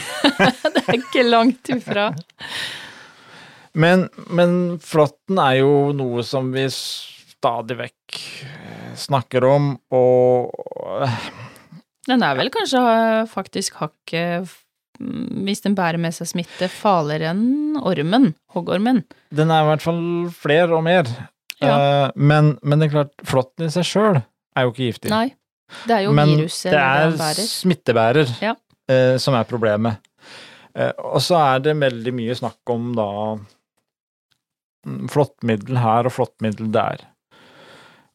det 0.74 0.82
er 0.82 0.98
ikke 0.98 1.22
langt 1.24 1.70
ifra. 1.72 2.10
Men, 3.74 4.04
men 4.30 4.76
flåtten 4.78 5.38
er 5.42 5.56
jo 5.58 5.70
noe 5.98 6.22
som 6.22 6.52
vi 6.54 6.68
stadig 6.70 7.74
vekk 7.80 8.18
eh, 8.46 8.92
snakker 8.94 9.42
om, 9.48 9.72
og 9.90 11.00
eh, 11.02 11.16
Den 12.06 12.22
er 12.22 12.38
vel 12.38 12.52
kanskje 12.54 12.78
eh, 12.78 13.24
faktisk 13.32 13.80
hakket 13.82 14.52
hvis 14.94 15.64
den 15.64 15.74
bærer 15.74 15.98
med 15.98 16.14
seg 16.14 16.30
smitte, 16.30 16.68
farligere 16.70 17.32
enn 17.34 17.74
ormen, 17.82 18.30
hoggormen. 18.54 19.02
Den 19.34 19.50
er 19.50 19.64
i 19.64 19.70
hvert 19.72 19.82
fall 19.82 20.04
flere 20.38 20.70
og 20.78 20.84
mer. 20.86 21.10
Ja. 21.62 21.74
Eh, 22.06 22.10
men, 22.16 22.54
men 22.62 22.80
det 22.82 22.88
er 22.88 22.94
klart, 22.98 23.14
flåtten 23.26 23.68
i 23.68 23.72
seg 23.74 23.86
sjøl 23.88 24.18
er 24.20 24.66
jo 24.66 24.72
ikke 24.74 24.88
giftig. 24.88 25.10
Nei, 25.12 25.28
det 25.88 25.96
er 25.98 26.04
jo 26.06 26.12
men 26.16 26.34
viruset 26.34 26.72
det 26.74 26.80
er 26.82 27.14
bærer. 27.18 27.48
smittebærer 27.50 28.34
Ja. 28.44 28.54
eh, 28.90 29.16
som 29.22 29.36
er 29.38 29.46
problemet. 29.48 30.02
Eh, 30.74 30.92
og 30.98 31.20
så 31.22 31.38
er 31.40 31.64
det 31.68 31.76
veldig 31.80 32.14
mye 32.18 32.34
snakk 32.38 32.74
om 32.74 32.92
da 32.98 33.08
mm, 34.86 35.04
flåttmiddel 35.12 35.78
her 35.82 36.08
og 36.10 36.14
flåttmiddel 36.16 36.70
der. 36.74 37.06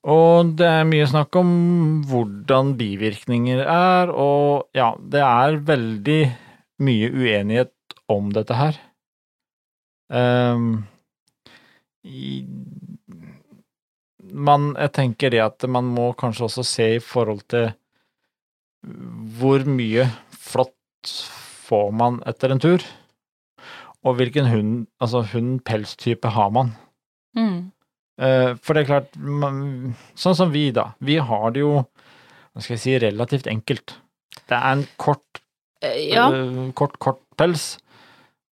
Og 0.10 0.54
det 0.60 0.68
er 0.68 0.86
mye 0.88 1.08
snakk 1.12 1.36
om 1.40 1.50
hvordan 2.08 2.76
bivirkninger 2.80 3.66
er, 3.66 4.12
og 4.12 4.70
ja, 4.78 4.94
det 5.00 5.24
er 5.26 5.58
veldig 5.68 6.22
mye 6.88 7.10
uenighet 7.12 7.74
om 8.10 8.30
dette 8.32 8.56
her. 8.56 8.78
Ehm, 10.16 10.70
i, 12.08 12.40
man, 14.34 14.74
jeg 14.78 14.94
tenker 14.96 15.34
det 15.34 15.42
at 15.44 15.66
man 15.72 15.90
må 15.94 16.12
kanskje 16.20 16.48
også 16.48 16.66
se 16.68 16.88
i 16.98 17.04
forhold 17.04 17.44
til 17.52 17.72
hvor 19.40 19.66
mye 19.68 20.06
flått 20.32 21.12
får 21.68 21.90
man 21.96 22.22
etter 22.30 22.54
en 22.54 22.62
tur, 22.64 22.84
og 24.08 24.16
hvilken 24.16 24.48
hund, 24.48 24.72
altså 25.04 25.26
hund-pelstype 25.34 26.32
har 26.32 26.54
man. 26.56 26.72
Mm. 27.36 27.72
Eh, 28.20 28.54
For 28.64 28.74
det 28.74 28.86
er 28.86 28.90
klart, 28.94 29.18
sånn 30.16 30.38
som 30.40 30.54
vi 30.56 30.70
da, 30.76 30.94
vi 31.04 31.20
har 31.20 31.52
det 31.56 31.66
jo, 31.66 31.74
hva 31.84 32.64
skal 32.64 32.78
jeg 32.78 32.84
si, 32.86 32.96
relativt 33.04 33.52
enkelt. 33.52 33.98
Det 34.48 34.56
er 34.56 34.72
en 34.78 34.88
kort, 34.98 35.24
Eh, 35.82 36.10
Ja, 36.12 36.26
eh, 36.28 36.72
kort, 36.76 36.98
kort 37.00 37.22
pels, 37.40 37.78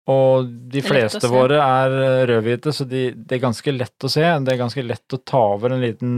og 0.08 0.48
de 0.72 0.82
fleste 0.86 1.28
våre 1.28 1.58
er 1.60 1.96
eh, 2.00 2.22
rødhvite, 2.30 2.72
så 2.74 2.86
de, 2.88 3.12
det 3.14 3.38
er 3.38 3.44
ganske 3.44 3.74
lett 3.76 4.06
å 4.08 4.10
se. 4.12 4.24
Det 4.24 4.54
er 4.54 4.62
ganske 4.62 4.86
lett 4.88 5.14
å 5.18 5.20
ta 5.28 5.42
over 5.58 5.76
en 5.76 5.82
liten 5.84 6.14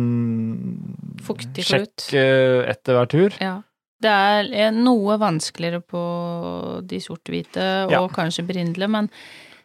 Fuktig 1.26 1.66
sjekk 1.66 1.88
klut. 1.90 2.14
eh, 2.20 2.70
etter 2.70 3.00
hver 3.00 3.10
tur. 3.16 3.40
ja. 3.42 3.58
Det 4.00 4.08
er 4.16 4.46
eh, 4.56 4.70
noe 4.72 5.18
vanskeligere 5.20 5.82
på 5.84 6.02
de 6.88 7.02
sort-hvite 7.04 7.66
og 7.90 7.92
Ja. 7.92 8.08
kanskje 8.08 8.46
brindle, 8.48 8.88
men 8.88 9.10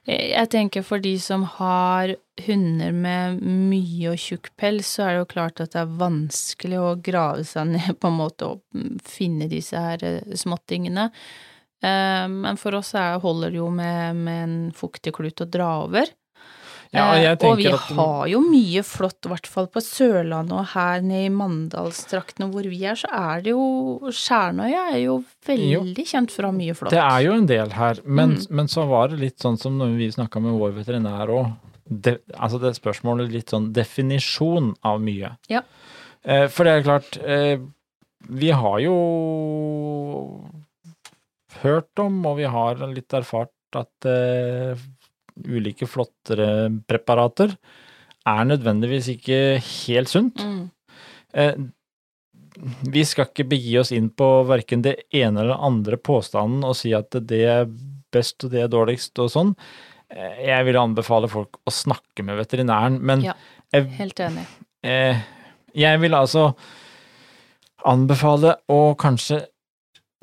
jeg 0.05 0.49
tenker 0.51 0.83
for 0.85 0.99
de 0.99 1.13
som 1.23 1.45
har 1.45 2.17
hunder 2.45 2.91
med 2.93 3.39
mye 3.47 4.11
og 4.11 4.19
tjukk 4.19 4.51
pels, 4.59 4.91
så 4.97 5.05
er 5.07 5.13
det 5.15 5.21
jo 5.23 5.31
klart 5.37 5.61
at 5.63 5.71
det 5.73 5.81
er 5.85 5.95
vanskelig 6.03 6.81
å 6.83 6.91
grave 7.01 7.45
seg 7.47 7.71
ned 7.77 7.95
på 8.03 8.11
en 8.11 8.19
måte 8.19 8.49
og 8.51 8.61
mm, 8.75 8.99
finne 9.07 9.47
disse 9.49 9.79
her 9.81 10.03
småttingene. 10.35 11.07
Eh, 11.85 12.27
Men 12.33 12.57
for 12.61 12.75
oss 12.81 12.95
er, 12.97 13.19
holder 13.23 13.53
det 13.53 13.61
jo 13.61 13.71
med, 13.71 14.17
med 14.25 14.43
en 14.49 14.59
fuktig 14.77 15.13
klut 15.17 15.43
å 15.45 15.51
dra 15.51 15.73
over. 15.85 16.09
Ja, 16.95 17.09
og, 17.11 17.17
Eh, 17.19 17.57
vi 17.59 17.67
at 17.67 17.89
har 17.97 18.29
jo 18.31 18.39
mye 18.45 18.83
flott, 18.87 19.19
i 19.27 19.31
hvert 19.33 19.49
fall 19.51 19.67
på 19.67 19.81
Sørlandet 19.83 20.55
og 20.55 20.69
her 20.77 21.01
nede 21.03 21.27
i 21.27 21.33
Mandalstraktene 21.35 22.47
hvor 22.53 22.63
vi 22.71 22.85
er, 22.87 22.95
så 22.95 23.09
er 23.11 23.43
det 23.43 23.51
jo 23.51 23.65
Skjernøya 24.15 24.85
er 24.95 25.01
jo 25.03 25.17
veldig 25.49 26.05
kjent 26.07 26.31
for 26.31 26.47
å 26.47 26.53
ha 26.53 26.55
mye 26.55 26.77
flott. 26.79 26.95
Det 26.95 27.03
er 27.03 27.25
jo 27.27 27.33
en 27.35 27.49
del 27.51 27.75
her, 27.75 27.99
men, 28.05 28.37
Mm. 28.37 28.47
men 28.51 28.67
så 28.71 28.87
var 28.87 29.09
det 29.11 29.19
litt 29.19 29.39
sånn 29.43 29.59
som 29.59 29.77
når 29.77 29.97
vi 29.99 30.09
snakka 30.15 30.41
med 30.41 30.55
vår 30.55 30.73
veterinær 30.79 31.29
òg. 31.35 31.51
Altså 32.39 32.61
det 32.63 32.77
spørsmålet 32.79 33.33
litt 33.33 33.51
sånn 33.51 33.73
definisjon 33.75 34.77
av 34.85 35.01
mye. 35.03 35.35
Ja. 35.51 35.63
Eh, 36.25 36.47
for 36.47 36.63
det 36.65 36.79
er 36.79 36.87
klart, 36.87 37.19
vi 38.29 38.51
har 38.51 38.79
jo 38.81 38.95
hørt 41.63 42.03
om, 42.03 42.21
og 42.29 42.39
vi 42.41 42.49
har 42.51 42.81
litt 42.91 43.15
erfart, 43.17 43.53
at 43.75 44.07
uh, 44.07 44.79
ulike 45.51 45.89
flottere 45.91 46.69
preparater 46.87 47.57
er 48.25 48.45
nødvendigvis 48.47 49.09
ikke 49.17 49.39
helt 49.59 50.13
sunt. 50.13 50.39
Mm. 50.39 50.69
Uh, 51.35 51.67
vi 52.87 53.03
skal 53.03 53.27
ikke 53.27 53.49
begi 53.51 53.75
oss 53.81 53.91
inn 53.95 54.13
på 54.15 54.29
verken 54.47 54.85
det 54.85 55.09
ene 55.11 55.43
eller 55.43 55.59
andre 55.59 55.99
påstanden 55.99 56.63
og 56.63 56.77
si 56.79 56.93
at 56.95 57.17
det 57.27 57.41
er 57.51 57.67
best 58.15 58.47
og 58.47 58.55
det 58.55 58.63
er 58.63 58.71
dårligst 58.71 59.19
og 59.25 59.33
sånn. 59.35 59.53
Uh, 60.15 60.39
Jeg 60.39 60.69
vil 60.71 60.79
anbefale 60.79 61.31
folk 61.33 61.59
å 61.67 61.75
snakke 61.75 62.23
med 62.23 62.39
veterinæren, 62.39 63.01
men 63.03 63.27
Ja. 63.31 63.35
Helt 63.75 64.21
enig. 64.23 64.45
jeg 65.75 65.99
vil 65.99 66.15
altså 66.15 66.53
anbefale 67.85 68.53
å 68.71 68.95
kanskje 68.95 69.41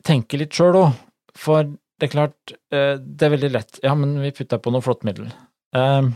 tenke 0.07 0.39
litt 0.39 0.55
sjøl 0.55 0.77
òg, 0.79 0.93
for 1.37 1.63
det 2.01 2.07
er 2.09 2.13
klart, 2.15 2.53
eh, 2.73 2.95
det 2.97 3.27
er 3.27 3.35
veldig 3.35 3.51
lett. 3.53 3.79
Ja, 3.83 3.93
men 3.95 4.17
vi 4.23 4.31
putter 4.33 4.57
på 4.57 4.71
noe 4.73 4.81
flåttmiddel. 4.81 5.29
middel 5.29 6.13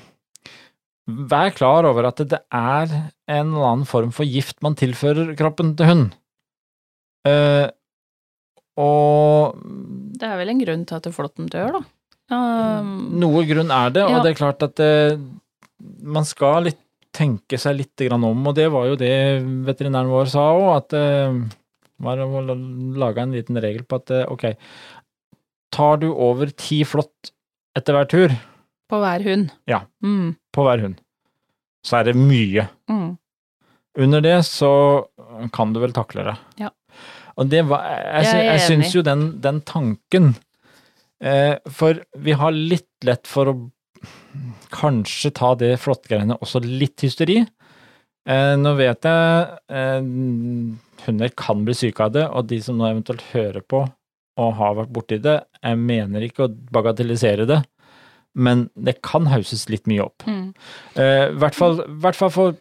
Vær 1.06 1.52
klar 1.54 1.86
over 1.86 2.08
at 2.10 2.18
det 2.18 2.40
er 2.50 2.90
en 3.30 3.52
eller 3.54 3.68
annen 3.70 3.86
form 3.86 4.10
for 4.16 4.26
gift 4.26 4.58
man 4.66 4.74
tilfører 4.74 5.36
kroppen 5.38 5.76
til 5.78 5.86
hund. 5.92 6.16
Eh, 7.30 7.68
og 8.82 9.60
Det 10.18 10.26
er 10.26 10.40
vel 10.40 10.50
en 10.50 10.64
grunn 10.64 10.86
til 10.90 10.98
at 10.98 11.10
flåtten 11.14 11.50
dør, 11.52 11.78
da. 11.78 11.84
Um, 12.34 13.20
noe 13.22 13.44
grunn 13.46 13.70
er 13.70 13.92
det, 13.94 14.02
og 14.04 14.10
Ja. 14.16 14.24
det 14.24 14.32
er 14.32 14.40
klart 14.40 14.64
at 14.66 14.76
det, 14.76 15.20
man 16.02 16.26
skal 16.26 16.64
litt, 16.64 16.80
tenke 17.14 17.58
seg 17.62 17.78
litt 17.78 17.96
grann 17.96 18.24
om, 18.26 18.48
og 18.48 18.56
det 18.56 18.66
var 18.74 18.88
jo 18.90 18.96
det 18.98 19.44
veterinæren 19.64 20.10
vår 20.10 20.26
sa 20.28 20.52
òg, 20.52 20.78
at 20.78 20.96
var 22.02 22.18
å 22.20 22.42
lage 22.98 23.22
en 23.22 23.32
liten 23.32 23.56
regel 23.62 23.86
på 23.88 24.02
at 24.02 24.12
eh, 24.12 24.26
ok, 24.28 24.56
tar 25.76 26.00
du 26.02 26.08
over 26.14 26.52
ti 26.56 26.82
flått 26.88 27.34
etter 27.76 27.98
hver 27.98 28.08
tur 28.12 28.36
på 28.90 29.00
hver 29.02 29.24
hund. 29.26 29.52
Ja. 29.68 29.82
Mm, 30.06 30.36
på 30.54 30.64
hver 30.66 30.84
hund, 30.84 31.00
så 31.86 32.00
er 32.00 32.12
det 32.12 32.18
mye. 32.20 32.68
mm. 32.92 33.14
Under 33.96 34.20
det 34.20 34.42
så 34.44 34.70
kan 35.56 35.72
du 35.72 35.80
vel 35.80 35.94
takle 35.96 36.26
det. 36.28 36.34
Ja. 36.60 36.70
Og 37.40 37.48
det 37.52 37.62
var 37.68 37.84
Jeg, 37.88 38.26
Jeg 38.28 38.46
jeg 38.46 38.64
syns 38.66 38.96
jo 38.96 39.04
den, 39.04 39.22
den 39.44 39.62
tanken 39.68 40.34
eh, 41.24 41.56
For 41.72 42.02
vi 42.16 42.36
har 42.36 42.52
litt 42.56 43.08
lett 43.08 43.28
for 43.28 43.52
å 43.52 43.56
kanskje 44.76 45.32
ta 45.36 45.54
det 45.56 45.74
flåttgreiene 45.80 46.36
også 46.44 46.60
litt 46.64 47.04
hysteri. 47.06 47.38
Eh, 48.28 48.54
nå 48.60 48.74
vet 48.80 49.08
jeg 49.08 49.60
eh, 49.72 50.10
hunder 51.06 51.32
kan 51.40 51.64
bli 51.68 51.76
syke 51.78 52.08
av 52.08 52.16
det, 52.16 52.26
og 52.28 52.50
de 52.52 52.60
som 52.64 52.76
nå 52.80 52.88
eventuelt 52.90 53.24
hører 53.32 53.64
på 53.64 53.86
og 54.42 54.54
har 54.60 54.76
vært 54.82 54.92
borti 54.96 55.18
det, 55.24 55.38
jeg 55.64 55.80
mener 55.80 56.26
ikke 56.26 56.46
å 56.48 56.54
bagatellisere 56.76 57.46
det, 57.50 57.62
men 58.36 58.66
det 58.76 58.98
kan 59.06 59.30
hauses 59.32 59.68
litt 59.72 59.86
mye 59.88 60.04
opp. 60.04 60.26
Mm. 60.28 60.50
Eh, 61.00 61.28
I 61.32 61.38
hvert 61.40 61.56
fall, 61.56 61.78
hvert 62.04 62.18
fall 62.20 62.34
for 62.36 62.58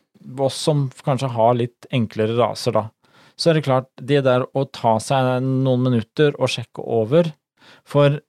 oss 0.46 0.58
som 0.68 0.86
kanskje 1.04 1.32
har 1.34 1.56
litt 1.58 1.88
enklere 1.92 2.36
raser, 2.38 2.76
da. 2.76 2.84
Så 3.36 3.50
er 3.50 3.58
det 3.58 3.64
klart, 3.66 3.88
det 3.98 4.20
der 4.28 4.44
å 4.54 4.62
ta 4.70 4.94
seg 5.02 5.42
noen 5.42 5.82
minutter 5.88 6.36
og 6.38 6.52
sjekke 6.54 6.84
over 6.86 7.32
For 7.88 8.20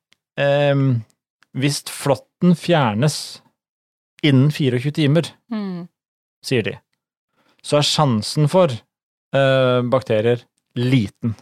eh, 0.41 0.79
hvis 1.55 1.83
flåtten 1.91 2.55
fjernes 2.57 3.41
innen 4.25 4.49
24 4.51 4.91
timer, 4.95 5.29
Mm. 5.51 5.87
sier 6.43 6.63
de, 6.65 6.73
så 7.61 7.77
er 7.77 7.85
sjansen 7.87 8.49
for 8.49 8.71
eh, 8.73 9.81
bakterier 9.91 10.41
liten. 10.75 11.35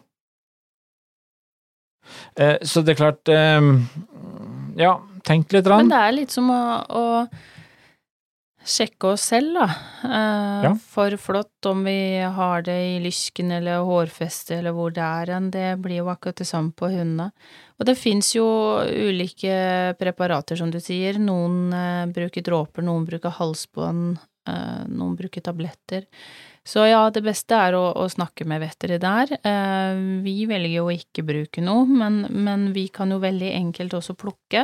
Eh, 2.35 2.57
så 2.61 2.81
det 2.83 2.95
er 2.95 3.01
klart 3.01 3.29
eh, 3.29 3.61
Ja, 4.79 4.95
tenk 5.23 5.51
litt. 5.53 5.67
Men 5.69 5.91
det 5.91 5.99
er 5.99 6.15
litt 6.15 6.33
som 6.33 6.49
å, 6.51 6.61
å 6.89 7.05
sjekke 8.63 9.09
oss 9.13 9.25
selv, 9.33 9.57
da. 9.57 9.65
Eh, 10.07 10.63
Ja. 10.63 10.71
For 10.93 11.17
flott 11.19 11.67
om 11.67 11.81
vi 11.83 12.21
har 12.23 12.61
det 12.63 12.77
i 12.93 12.99
lysken 13.03 13.51
eller 13.51 13.83
hårfeste 13.83 14.55
eller 14.61 14.71
hvor 14.71 14.93
det 14.95 15.03
er 15.03 15.33
hen, 15.35 15.49
det 15.51 15.67
blir 15.83 15.99
jo 15.99 16.07
akkurat 16.13 16.39
det 16.39 16.47
samme 16.47 16.71
på 16.71 16.87
hundene. 16.93 17.31
Og 17.79 17.85
det 17.89 17.97
fins 17.99 18.29
jo 18.37 18.45
ulike 18.87 19.95
preparater, 19.99 20.55
som 20.55 20.71
du 20.71 20.79
sier. 20.79 21.19
Noen 21.19 21.73
bruker 22.15 22.45
dråper, 22.45 22.85
noen 22.85 23.03
bruker 23.09 23.33
halsbånd, 23.35 24.21
noen 24.87 25.15
bruker 25.19 25.43
tabletter. 25.43 26.05
Så 26.63 26.85
ja, 26.87 27.01
det 27.11 27.25
beste 27.25 27.57
er 27.59 27.75
å, 27.75 27.89
å 27.99 28.05
snakke 28.07 28.45
med 28.47 28.61
veterinær. 28.63 29.33
Eh, 29.35 29.97
vi 30.23 30.45
velger 30.47 30.77
jo 30.77 30.85
å 30.87 30.95
ikke 30.95 31.25
bruke 31.27 31.63
noe, 31.63 31.83
men, 31.83 32.21
men 32.31 32.69
vi 32.75 32.85
kan 32.93 33.11
jo 33.11 33.19
veldig 33.23 33.51
enkelt 33.57 33.97
også 33.99 34.15
plukke. 34.15 34.63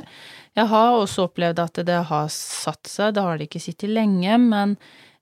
Jeg 0.55 0.71
har 0.71 0.95
også 0.95 1.27
opplevd 1.27 1.59
at 1.65 1.81
det 1.89 1.99
har 2.07 2.31
satt 2.31 2.87
seg, 2.87 3.17
det 3.17 3.25
har 3.27 3.35
det 3.35 3.49
ikke 3.49 3.63
sittet 3.63 3.91
lenge, 3.91 4.39
men 4.39 4.77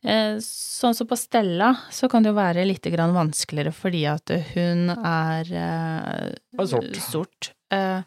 eh, 0.05 0.37
sånn 0.43 0.93
som 0.93 1.09
på 1.09 1.17
Stella, 1.17 1.73
så 1.89 2.09
kan 2.13 2.21
det 2.21 2.35
jo 2.35 2.37
være 2.37 2.67
litt 2.69 2.85
grann 2.93 3.17
vanskeligere 3.17 3.73
fordi 3.73 4.05
at 4.13 4.37
hun 4.53 4.93
er 4.93 5.53
eh, 5.57 6.65
sort. 6.69 7.01
sort. 7.09 7.53
Eh, 7.73 8.05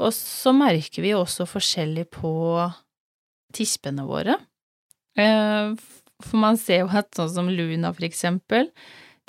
og 0.00 0.14
så 0.16 0.56
merker 0.56 1.04
vi 1.04 1.12
også 1.12 1.44
forskjellig 1.44 2.08
på 2.16 2.32
tispene 3.52 4.08
våre. 4.08 4.40
Eh, 5.20 5.76
for 6.24 6.40
man 6.42 6.58
ser 6.60 6.84
jo 6.84 6.90
at 7.00 7.14
sånn 7.16 7.30
som 7.32 7.50
Luna, 7.52 7.92
for 7.96 8.06
eksempel, 8.06 8.70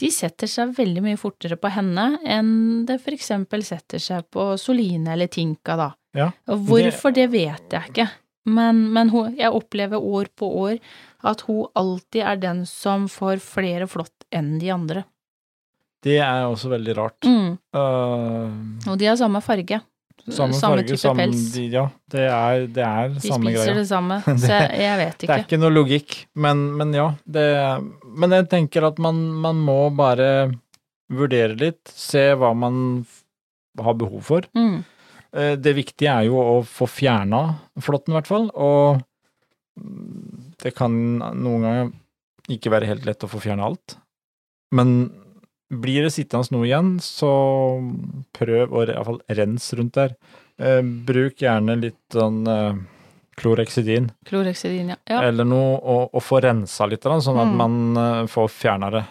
de 0.02 0.10
setter 0.14 0.50
seg 0.50 0.74
veldig 0.78 1.04
mye 1.06 1.20
fortere 1.20 1.58
på 1.62 1.70
henne 1.74 2.16
enn 2.26 2.52
det 2.90 2.98
for 3.04 3.14
eksempel 3.14 3.64
setter 3.66 4.02
seg 4.02 4.26
på 4.34 4.54
Soline 4.58 5.14
eller 5.14 5.30
Tinka, 5.32 5.78
da. 5.78 5.92
Ja, 6.18 6.32
Og 6.52 6.66
hvorfor, 6.68 7.14
det 7.16 7.30
vet 7.32 7.72
jeg 7.72 7.92
ikke. 7.92 8.08
Men, 8.52 8.88
men 8.96 9.12
hun, 9.14 9.36
jeg 9.38 9.54
opplever 9.54 10.02
år 10.02 10.32
på 10.36 10.50
år 10.64 10.80
at 11.28 11.44
hun 11.46 11.68
alltid 11.78 12.24
er 12.26 12.42
den 12.42 12.64
som 12.66 13.06
får 13.12 13.40
flere 13.46 13.88
flått 13.88 14.26
enn 14.34 14.56
de 14.60 14.72
andre. 14.74 15.04
Det 16.02 16.18
er 16.18 16.48
også 16.50 16.72
veldig 16.72 16.96
rart. 16.98 17.28
Mm. 17.30 17.60
Uh, 17.78 18.90
Og 18.90 18.98
de 18.98 19.06
har 19.06 19.20
samme 19.20 19.44
farge. 19.46 19.78
Samme, 20.30 20.54
farge, 20.60 20.86
type 20.92 21.00
samme 21.02 21.24
pels. 21.26 21.46
de, 21.56 21.64
Ja, 21.74 21.86
det 22.14 22.26
er, 22.30 22.66
det 22.68 22.84
er 22.86 23.10
De 23.16 23.22
samme 23.26 23.52
spiser 23.54 23.80
det 23.82 23.88
samme, 23.90 24.20
så 24.44 24.52
jeg, 24.54 24.70
jeg 24.84 24.98
vet 25.02 25.18
Det 25.18 25.30
er 25.30 25.34
ikke. 25.42 25.48
ikke 25.48 25.60
noe 25.64 25.74
logikk, 25.74 26.18
men, 26.36 26.62
men 26.78 26.94
ja. 26.94 27.08
Det, 27.26 27.46
men 28.22 28.36
jeg 28.38 28.50
tenker 28.54 28.88
at 28.92 29.00
man, 29.02 29.22
man 29.42 29.56
må 29.66 29.80
bare 29.98 30.30
vurdere 31.12 31.58
litt, 31.60 31.82
se 31.92 32.30
hva 32.40 32.54
man 32.56 33.06
har 33.82 33.96
behov 34.00 34.22
for. 34.30 34.46
Mm. 34.56 34.84
Eh, 35.34 35.56
Det 35.60 35.74
viktige 35.76 36.12
er 36.12 36.30
jo 36.30 36.38
å 36.40 36.58
få 36.68 36.88
fjerna 36.88 37.42
flåtten, 37.80 38.14
i 38.14 38.18
hvert 38.20 38.30
fall. 38.30 38.50
Og 38.56 39.02
det 40.62 40.74
kan 40.78 40.94
noen 41.20 41.64
ganger 41.66 41.92
ikke 42.52 42.72
være 42.74 42.90
helt 42.90 43.06
lett 43.08 43.24
å 43.26 43.30
få 43.32 43.40
fjerna 43.44 43.68
alt. 43.70 43.96
Men 44.76 44.96
blir 45.72 46.04
det 46.06 46.12
sittende 46.14 46.52
noe 46.56 46.68
igjen, 46.68 46.96
så 47.04 47.32
prøv 48.36 48.74
å 48.74 48.84
i 48.84 48.90
fall 49.08 49.22
rense 49.40 49.78
rundt 49.80 49.96
der. 49.98 50.16
Eh, 50.62 50.82
bruk 50.84 51.40
gjerne 51.42 51.78
litt 51.80 52.02
sånn 52.14 52.44
eh, 52.52 52.76
klorexidin 53.42 54.12
Klorexidin, 54.28 54.92
ja. 54.94 55.00
ja. 55.10 55.24
eller 55.30 55.48
noe, 55.48 55.80
og, 55.80 56.12
og 56.14 56.22
få 56.24 56.42
rensa 56.44 56.86
litt, 56.92 57.02
sånn 57.08 57.40
at 57.42 57.50
Mm. 57.50 57.58
man 57.58 57.98
eh, 58.04 58.28
får 58.30 58.52
fjerna 58.54 58.92
det 58.94 59.04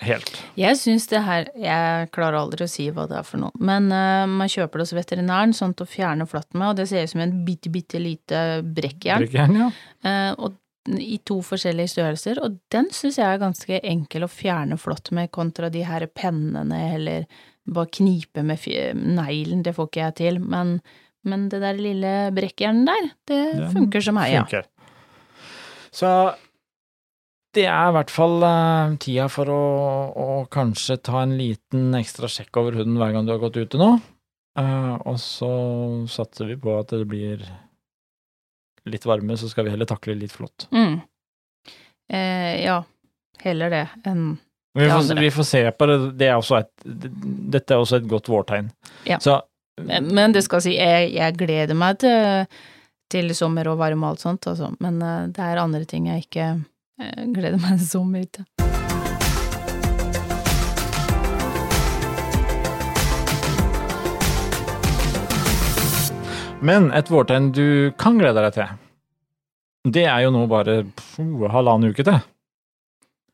helt. 0.00 0.30
Jeg 0.56 0.76
syns 0.80 1.06
det 1.12 1.20
her 1.26 1.48
Jeg 1.60 2.08
klarer 2.14 2.38
aldri 2.40 2.64
å 2.64 2.70
si 2.72 2.86
hva 2.90 3.06
det 3.08 3.18
er 3.20 3.26
for 3.28 3.40
noe, 3.42 3.52
men 3.60 3.90
eh, 3.92 4.26
man 4.28 4.48
kjøper 4.50 4.80
det 4.80 4.86
hos 4.88 4.96
veterinæren 4.98 5.54
sånn 5.56 5.74
til 5.76 5.86
å 5.86 5.92
fjerne 5.94 6.26
flatten 6.28 6.60
med, 6.60 6.72
og 6.72 6.80
det 6.80 6.88
ser 6.90 7.04
ut 7.06 7.14
som 7.14 7.24
en 7.24 7.34
bitte, 7.46 7.72
bitte 7.72 8.00
lite 8.02 8.44
brekkjern. 8.64 9.24
brekkjern 9.24 9.60
ja. 9.62 9.70
Eh, 10.04 10.32
og 10.36 10.56
i 10.88 11.18
to 11.28 11.40
forskjellige 11.44 11.92
størrelser, 11.92 12.40
og 12.40 12.56
den 12.72 12.88
syns 12.94 13.18
jeg 13.20 13.28
er 13.28 13.42
ganske 13.42 13.80
enkel 13.84 14.24
å 14.24 14.32
fjerne 14.32 14.78
flott 14.80 15.10
med, 15.16 15.30
kontra 15.34 15.68
de 15.72 15.84
her 15.84 16.06
pennene 16.08 16.78
eller 16.94 17.26
bare 17.70 17.92
knipe 17.92 18.42
med 18.46 18.64
neglen, 18.96 19.62
det 19.62 19.74
får 19.76 19.90
ikke 19.90 20.04
jeg 20.06 20.16
til, 20.22 20.40
men, 20.40 20.78
men 21.28 21.48
det 21.52 21.60
der 21.62 21.80
lille 21.80 22.14
brekkjernet 22.34 22.88
der, 22.88 23.10
det 23.28 23.40
Den 23.58 23.74
funker 23.76 24.06
som 24.06 24.16
meg, 24.16 24.32
ja. 24.32 24.46
Funker. 24.46 24.70
Så 25.90 26.10
det 27.54 27.66
er 27.66 27.90
i 27.90 27.94
hvert 27.96 28.12
fall 28.14 28.44
uh, 28.46 28.96
tida 29.02 29.26
for 29.30 29.50
å, 29.50 29.62
å 30.14 30.28
kanskje 30.50 31.00
ta 31.02 31.24
en 31.24 31.34
liten 31.38 31.90
ekstra 31.98 32.30
sjekk 32.30 32.62
over 32.62 32.78
hunden 32.78 32.98
hver 33.00 33.12
gang 33.14 33.26
du 33.26 33.34
har 33.34 33.42
gått 33.42 33.58
ute 33.58 33.80
nå. 33.80 33.96
uh, 34.58 34.94
og 35.02 35.18
så 35.20 35.50
satser 36.10 36.52
vi 36.52 36.60
på 36.62 36.78
at 36.78 36.94
det 36.94 37.08
blir 37.10 37.42
litt 38.88 39.06
varme, 39.06 39.36
så 39.36 39.48
skal 39.50 39.66
vi 39.66 39.74
heller 39.74 39.88
takle 39.88 40.14
litt 40.18 40.32
flott. 40.32 40.68
Mm. 40.72 41.00
Eh, 42.12 42.54
ja, 42.64 42.80
heller 43.44 43.70
det 43.70 43.84
enn 44.08 44.32
Vi 44.74 44.88
får, 44.90 45.14
vi 45.20 45.30
får 45.34 45.46
se 45.46 45.62
på 45.72 45.86
det. 45.86 45.98
det 46.18 46.28
er 46.30 46.58
et, 46.58 46.72
dette 47.54 47.74
er 47.74 47.82
også 47.82 48.00
et 48.00 48.08
godt 48.10 48.28
vårtegn. 48.30 48.70
Ja. 49.04 49.18
Så 49.20 49.40
Men 49.82 50.32
det 50.32 50.44
skal 50.46 50.62
si, 50.62 50.76
jeg, 50.76 51.12
jeg 51.14 51.38
gleder 51.38 51.74
meg 51.74 51.98
til, 52.02 52.46
til 53.10 53.34
sommer 53.34 53.68
og 53.72 53.80
varme 53.80 54.06
og 54.06 54.14
alt 54.14 54.26
sånt, 54.26 54.46
altså. 54.46 54.70
Men 54.80 55.02
eh, 55.02 55.28
det 55.34 55.46
er 55.46 55.62
andre 55.62 55.84
ting 55.84 56.10
jeg 56.10 56.28
ikke 56.28 56.52
jeg 57.00 57.32
gleder 57.32 57.60
meg 57.62 57.80
så 57.80 58.04
mye 58.04 58.28
til. 58.28 58.69
Men 66.62 66.90
et 66.92 67.08
vårtegn 67.10 67.50
du 67.56 67.66
kan 68.00 68.18
glede 68.20 68.42
deg 68.44 68.52
til, 68.58 68.72
det 69.96 70.04
er 70.04 70.26
jo 70.26 70.32
nå 70.34 70.42
bare 70.50 70.82
puh, 70.98 71.46
halvannen 71.48 71.90
uke 71.94 72.04
til. 72.04 72.18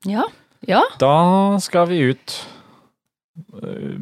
Ja. 0.07 0.29
Ja. 0.67 0.83
Da 1.03 1.59
skal 1.63 1.89
vi 1.91 1.99
ut 2.13 2.37
øh, 3.63 3.99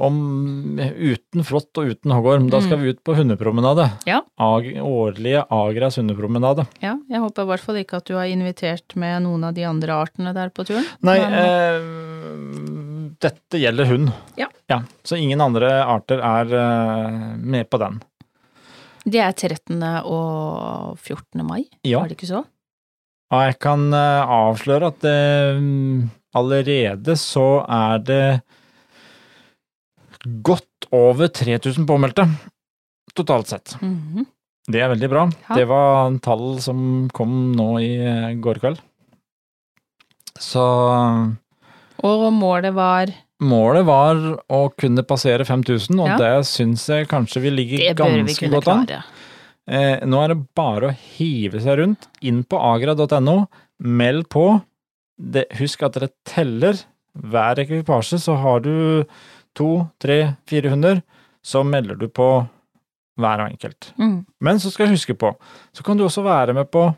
om 0.00 0.16
uten 0.80 1.44
flått 1.46 1.76
og 1.80 1.90
uten 1.94 2.10
hoggorm. 2.14 2.48
Da 2.50 2.60
skal 2.64 2.78
Mm. 2.78 2.82
vi 2.82 2.92
ut 2.94 3.00
på 3.04 3.14
hundepromenade. 3.14 3.86
Ja. 4.08 4.20
Ag, 4.40 4.66
årlige 4.82 5.44
Agras 5.50 5.96
hundepromenade. 6.00 6.66
ja. 6.82 6.96
Jeg 7.10 7.20
håper 7.22 7.42
i 7.46 7.50
hvert 7.52 7.60
fall 7.66 7.76
ikke 7.84 7.96
at 8.02 8.06
du 8.10 8.14
har 8.18 8.26
invitert 8.26 8.96
med 8.96 9.22
noen 9.22 9.44
av 9.44 9.54
de 9.54 9.62
andre 9.70 9.92
artene 10.02 10.34
der 10.34 10.48
på 10.50 10.64
turen. 10.66 10.86
Nei, 11.02 11.18
Men- 11.18 11.34
eh, 11.34 13.14
dette 13.20 13.58
gjelder 13.60 13.86
hund. 13.86 14.12
Ja. 14.36 14.46
Så 15.04 15.18
ingen 15.18 15.40
andre 15.42 15.70
arter 15.84 16.20
er 16.22 16.54
eh, 16.54 17.18
med 17.40 17.68
på 17.70 17.80
den. 17.82 17.98
Det 19.04 19.20
er 19.24 19.32
13. 19.32 19.80
og 20.04 20.98
14. 21.00 21.42
mai, 21.46 21.64
Ja. 21.88 22.00
var 22.02 22.08
det 22.10 22.18
ikke 22.18 22.28
så? 22.30 22.44
Ja, 23.32 23.44
jeg 23.48 23.58
kan 23.62 23.88
eh, 23.94 24.32
avsløre 24.36 24.90
at 24.92 25.06
eh, 25.08 25.60
allerede 26.36 27.16
så 27.18 27.46
er 27.66 27.98
det 28.04 28.24
godt 30.44 30.88
over 30.92 31.30
3000 31.32 31.86
påmeldte 31.88 32.26
totalt 33.16 33.48
sett. 33.50 33.76
Mhm. 33.80 34.26
Det 34.70 34.82
er 34.84 34.90
veldig 34.92 35.08
bra. 35.10 35.22
Ja. 35.48 35.54
Det 35.56 35.64
var 35.70 36.06
en 36.06 36.18
tall 36.22 36.60
som 36.62 37.08
kom 37.16 37.52
nå 37.56 37.70
i 37.82 38.36
går 38.44 38.60
kveld. 38.62 38.78
Så 40.38 40.62
Og 42.06 42.26
målet 42.32 42.74
var 42.76 43.10
målet 43.40 43.86
var 43.88 44.20
å 44.52 44.60
kunne 44.78 45.04
passere 45.08 45.46
5000, 45.48 46.00
og 46.00 46.08
Ja. 46.08 46.16
det 46.18 46.46
syns 46.46 46.86
jeg 46.88 47.08
kanskje 47.08 47.42
vi 47.42 47.50
ligger 47.50 47.94
bør 47.94 48.12
vi 48.12 48.22
ganske 48.24 48.50
godt 48.50 48.68
an. 48.68 49.02
Eh, 49.68 50.00
nå 50.04 50.22
er 50.24 50.28
det 50.34 50.54
bare 50.54 50.88
å 50.90 50.96
hive 51.16 51.60
seg 51.60 51.78
rundt, 51.78 52.08
inn 52.22 52.42
på 52.44 52.58
agra.no, 52.58 53.48
meld 53.80 54.28
på. 54.28 54.62
Det, 55.20 55.46
husk 55.58 55.82
at 55.82 55.92
dere 55.94 56.10
teller 56.24 56.80
hver 57.16 57.56
ekvipasje, 57.56 58.18
så 58.18 58.36
har 58.40 58.60
du 58.60 59.04
to, 59.54 59.88
tre, 60.00 60.36
fire 60.46 60.70
hunder, 60.70 61.02
så 61.44 61.64
melder 61.64 61.98
du 61.98 62.08
på 62.08 62.48
hver 63.20 63.42
og 63.44 63.50
enkelt. 63.52 63.92
Mm. 63.98 64.26
Men 64.40 64.60
så 64.62 64.70
skal 64.72 64.86
jeg 64.86 64.96
huske 64.96 65.16
på, 65.18 65.34
så 65.74 65.84
kan 65.84 65.96
du 65.96 66.04
også 66.04 66.24
være 66.24 66.54
med 66.56 66.70
på 66.70 66.94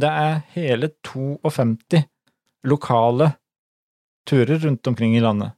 Det 0.00 0.08
er 0.08 0.38
hele 0.54 0.88
52 1.04 2.04
lokale 2.64 3.34
turer 4.26 4.58
rundt 4.64 4.86
omkring 4.86 5.16
i 5.16 5.20
landet. 5.20 5.52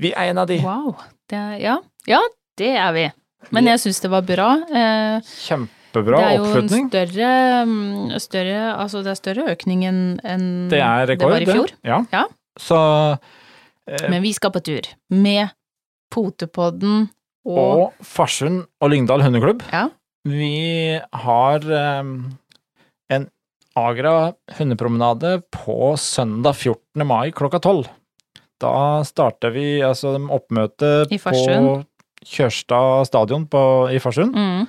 Vi 0.00 0.12
er 0.14 0.30
en 0.32 0.40
av 0.40 0.48
de. 0.48 0.56
Wow. 0.64 0.94
Det 1.30 1.40
ja. 1.60 1.76
ja, 2.08 2.20
det 2.58 2.72
er 2.72 2.96
vi. 2.96 3.04
Men 3.54 3.68
jeg 3.70 3.82
syns 3.84 4.00
det 4.04 4.10
var 4.12 4.24
bra. 4.26 4.48
Eh, 4.68 5.28
Kjempebra 5.44 6.20
det 6.20 6.26
er 6.26 6.36
jo 6.38 6.48
en 6.60 6.90
større, 6.90 7.30
mm, 7.66 8.18
større 8.22 8.58
Altså, 8.74 9.04
det 9.04 9.14
er 9.14 9.20
større 9.20 9.46
økning 9.54 9.86
enn 9.88 10.02
en 10.24 10.44
Det 10.72 10.80
det, 10.80 11.18
var 11.22 11.40
i 11.40 11.48
fjor. 11.48 11.72
Ja. 11.86 12.02
Ja. 12.12 12.26
Så 12.60 12.80
eh, 13.88 14.08
Men 14.12 14.22
vi 14.24 14.34
skal 14.36 14.52
på 14.54 14.62
tur. 14.64 14.88
Med 15.12 15.52
Potepodden 16.10 17.08
og, 17.46 17.58
Og 17.58 18.04
Farsund 18.04 18.64
og 18.80 18.92
Lyngdal 18.92 19.24
hundeklubb. 19.24 19.64
Ja. 19.72 19.88
Vi 20.28 21.00
har 21.24 21.64
eh, 21.64 22.02
en 23.16 23.30
Agra 23.78 24.32
hundepromenade 24.58 25.40
på 25.54 25.94
søndag 25.96 26.58
14. 26.58 27.06
mai 27.06 27.30
klokka 27.32 27.60
12. 27.62 27.88
Da 28.60 29.00
starter 29.08 29.54
vi 29.54 29.66
altså 29.84 30.14
oppmøte 30.18 31.08
på. 31.08 31.80
Kjørstad 32.20 33.08
stadion 33.08 33.46
på, 33.48 33.60
i 33.88 33.98
Farsund. 34.02 34.36
mm, 34.36 34.66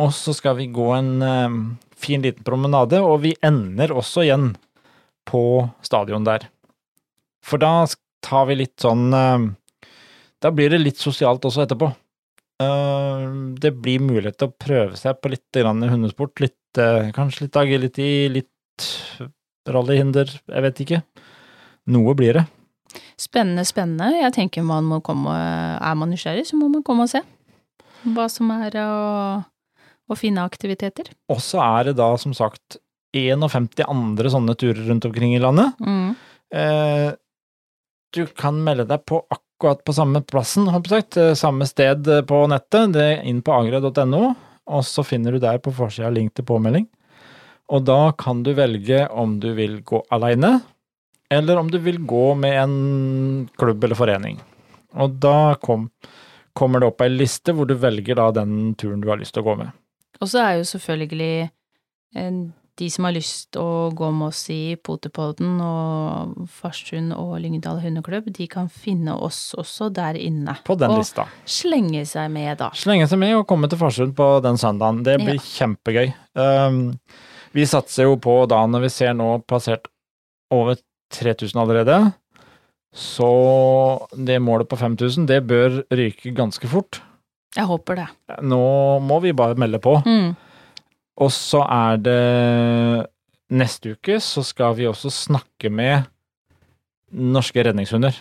Og 0.00 0.12
så 0.16 0.32
skal 0.32 0.56
vi 0.56 0.70
gå 0.72 0.86
en 0.96 1.10
eh, 1.22 1.56
fin 1.92 2.22
liten 2.24 2.44
promenade, 2.46 3.02
og 3.04 3.20
vi 3.26 3.34
ender 3.44 3.92
også 3.92 4.24
igjen 4.24 4.54
på 5.28 5.42
stadion 5.84 6.24
der. 6.24 6.46
For 7.44 7.60
da 7.60 7.84
tar 8.24 8.46
vi 8.48 8.62
litt 8.62 8.80
sånn 8.80 9.12
eh, 9.12 9.50
Da 10.40 10.52
blir 10.56 10.72
det 10.72 10.80
litt 10.80 11.00
sosialt 11.00 11.44
også 11.44 11.66
etterpå. 11.66 11.90
Uh, 12.60 13.56
det 13.56 13.70
blir 13.80 14.02
mulighet 14.04 14.36
til 14.40 14.50
å 14.50 14.56
prøve 14.60 14.96
seg 15.00 15.16
på 15.20 15.30
litt 15.32 15.56
grann 15.56 15.80
hundesport. 15.88 16.40
Litt, 16.44 16.56
eh, 16.80 17.08
kanskje 17.16 17.46
litt 17.46 17.56
agility, 17.56 18.08
litt 18.32 18.88
rallyhinder, 19.68 20.28
jeg 20.28 20.64
vet 20.66 20.82
ikke. 20.84 21.00
Noe 21.92 22.16
blir 22.16 22.36
det. 22.36 22.44
Spennende, 23.20 23.64
spennende. 23.68 24.10
Jeg 24.18 24.34
tenker 24.36 24.66
man 24.66 24.88
må 24.88 25.00
komme 25.04 25.30
Er 25.30 25.96
man 25.98 26.10
nysgjerrig, 26.10 26.46
så 26.48 26.58
må 26.58 26.70
man 26.72 26.84
komme 26.86 27.06
og 27.06 27.12
se 27.12 27.22
hva 28.08 28.26
som 28.32 28.48
er 28.54 28.76
å, 28.80 28.92
å 30.08 30.16
finne 30.16 30.44
aktiviteter. 30.46 31.10
Og 31.28 31.42
så 31.44 31.60
er 31.60 31.90
det 31.90 31.98
da 31.98 32.08
som 32.20 32.32
sagt 32.36 32.78
51 33.16 33.84
andre 33.84 34.32
sånne 34.32 34.54
turer 34.58 34.86
rundt 34.88 35.04
omkring 35.04 35.34
i 35.36 35.42
landet. 35.42 35.76
Mm. 35.84 36.14
Eh, 36.54 37.10
du 38.14 38.24
kan 38.38 38.58
melde 38.64 38.88
deg 38.90 39.04
på 39.06 39.20
akkurat 39.28 39.82
på 39.84 39.94
samme 39.94 40.22
plassen, 40.26 40.70
sagt, 40.88 41.16
eh, 41.16 41.34
samme 41.38 41.66
sted 41.68 42.08
eh, 42.08 42.22
på 42.26 42.44
nettet. 42.50 42.94
Det 42.96 43.04
er 43.04 43.28
inn 43.28 43.42
på 43.42 43.54
agra.no, 43.54 44.22
og 44.70 44.86
så 44.86 45.04
finner 45.06 45.36
du 45.36 45.42
der 45.42 45.60
på 45.62 45.74
forsida 45.74 46.10
link 46.14 46.34
til 46.34 46.46
påmelding. 46.48 46.88
Og 47.70 47.84
da 47.86 48.10
kan 48.18 48.42
du 48.42 48.52
velge 48.56 49.04
om 49.14 49.38
du 49.42 49.52
vil 49.54 49.80
gå 49.86 50.02
aleine, 50.10 50.58
eller 51.30 51.56
om 51.60 51.70
du 51.70 51.78
vil 51.78 51.98
gå 52.06 52.34
med 52.34 52.56
en 52.62 53.48
klubb 53.58 53.84
eller 53.86 53.98
forening. 53.98 54.40
Og 54.98 55.18
da 55.22 55.54
kom, 55.62 55.88
kommer 56.58 56.82
det 56.82 56.88
opp 56.90 57.04
ei 57.06 57.10
liste 57.12 57.54
hvor 57.54 57.68
du 57.70 57.76
velger 57.78 58.18
da 58.18 58.30
den 58.42 58.74
turen 58.74 59.00
du 59.04 59.08
har 59.12 59.20
lyst 59.20 59.36
til 59.36 59.44
å 59.44 59.50
gå 59.52 59.58
med. 59.62 59.70
Og 60.20 60.28
så 60.28 60.42
er 60.42 60.56
jo 60.58 60.66
selvfølgelig 60.68 61.34
eh, 62.16 62.40
de 62.80 62.88
som 62.90 63.04
har 63.06 63.12
lyst 63.14 63.56
å 63.60 63.90
gå 63.96 64.08
med 64.16 64.30
oss 64.30 64.42
i 64.52 64.74
Potepodden 64.80 65.58
og 65.62 66.46
Farsund 66.50 67.12
og 67.14 67.34
Lyngdal 67.42 67.78
hundeklubb, 67.84 68.30
de 68.34 68.46
kan 68.50 68.70
finne 68.72 69.14
oss 69.20 69.52
også 69.58 69.90
der 69.94 70.16
inne. 70.16 70.56
På 70.66 70.76
den 70.80 70.92
og 70.94 71.02
lista. 71.02 71.26
slenge 71.44 72.02
seg 72.08 72.30
med, 72.32 72.56
da. 72.62 72.70
Slenge 72.76 73.08
seg 73.10 73.20
med 73.20 73.36
og 73.36 73.46
komme 73.50 73.68
til 73.70 73.80
Farsund 73.80 74.14
på 74.18 74.30
den 74.44 74.58
søndagen. 74.60 75.02
Det 75.06 75.18
blir 75.20 75.36
Ja. 75.38 75.46
kjempegøy. 75.60 76.12
Um, 76.34 76.98
vi 77.52 77.66
satser 77.68 78.08
jo 78.08 78.16
på 78.16 78.46
da, 78.48 78.64
når 78.66 78.86
vi 78.88 78.92
ser 78.96 79.12
nå 79.14 79.30
passert 79.46 79.86
over 80.50 80.76
3000 81.10 81.60
allerede, 81.62 81.98
så 82.94 83.30
det 84.16 84.40
målet 84.42 84.68
på 84.70 84.78
5000, 84.78 85.28
det 85.30 85.44
bør 85.46 85.82
ryke 85.94 86.34
ganske 86.34 86.70
fort. 86.70 87.00
Jeg 87.56 87.66
håper 87.66 87.98
det. 87.98 88.06
Nå 88.46 88.62
må 89.02 89.18
vi 89.22 89.34
bare 89.34 89.58
melde 89.58 89.80
på. 89.82 89.96
Mm. 90.06 90.34
Og 91.20 91.32
så 91.34 91.64
er 91.66 92.02
det 92.02 92.20
Neste 93.50 93.96
uke 93.96 94.20
så 94.22 94.44
skal 94.46 94.76
vi 94.78 94.86
også 94.86 95.10
snakke 95.10 95.72
med 95.74 96.04
norske 97.10 97.64
redningshunder. 97.66 98.14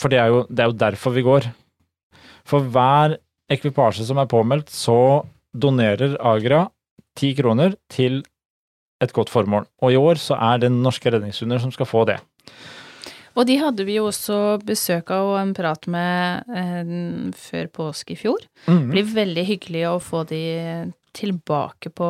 For 0.00 0.08
det 0.08 0.16
er 0.22 0.30
jo, 0.32 0.38
det 0.48 0.62
er 0.64 0.70
jo 0.70 0.78
derfor 0.80 1.12
vi 1.12 1.24
går. 1.26 1.50
For 2.48 2.64
hver 2.64 3.18
ekvipasje 3.52 4.06
som 4.08 4.16
er 4.22 4.30
påmeldt, 4.30 4.72
så 4.72 5.20
donerer 5.52 6.16
Agra 6.24 6.62
ti 7.18 7.34
kroner 7.36 7.76
til 7.92 8.22
et 9.04 9.12
godt 9.12 9.28
formål. 9.28 9.66
Og 9.84 9.92
i 9.92 10.00
år 10.00 10.20
så 10.22 10.38
er 10.40 10.64
det 10.64 10.72
norske 10.72 11.12
redningshunder 11.12 11.60
som 11.60 11.72
skal 11.76 11.88
få 11.88 12.06
det. 12.08 12.16
Og 13.38 13.46
de 13.46 13.56
hadde 13.60 13.84
vi 13.86 13.94
jo 13.94 14.08
også 14.10 14.58
besøk 14.66 15.10
av 15.14 15.28
og 15.30 15.36
en 15.40 15.52
prat 15.54 15.86
med 15.86 16.44
eh, 16.50 17.30
før 17.38 17.68
påske 17.72 18.16
i 18.16 18.18
fjor. 18.18 18.40
Det 18.66 18.74
Mhm. 18.74 18.90
blir 18.90 19.04
veldig 19.14 19.44
hyggelig 19.46 19.84
å 19.88 20.00
få 20.02 20.24
de 20.26 20.42
tilbake 21.14 21.90
på, 21.94 22.08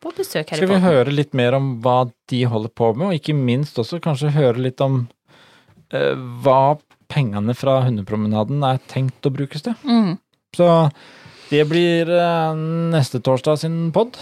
på 0.00 0.12
besøk 0.16 0.48
her 0.50 0.56
Skal 0.56 0.64
i 0.64 0.72
vi 0.72 0.74
podden. 0.80 0.88
høre 0.88 1.12
litt 1.14 1.34
mer 1.34 1.54
om 1.54 1.80
hva 1.84 2.10
de 2.28 2.42
holder 2.44 2.68
på 2.74 2.94
med, 2.96 3.06
og 3.06 3.14
ikke 3.20 3.34
minst 3.36 3.76
også 3.78 4.00
kanskje 4.00 4.32
høre 4.32 4.58
litt 4.64 4.80
om 4.80 5.08
eh, 5.92 6.14
hva 6.42 6.78
pengene 7.12 7.54
fra 7.54 7.82
hundepromenaden 7.84 8.62
er 8.64 8.80
tenkt 8.88 9.20
å 9.28 9.30
brukes 9.32 9.62
til. 9.62 9.74
Mm. 9.84 10.16
Så 10.56 10.90
det 11.50 11.66
blir 11.68 12.08
eh, 12.08 12.54
neste 12.96 13.20
torsdag 13.20 13.58
sin 13.60 13.92
pod. 13.92 14.16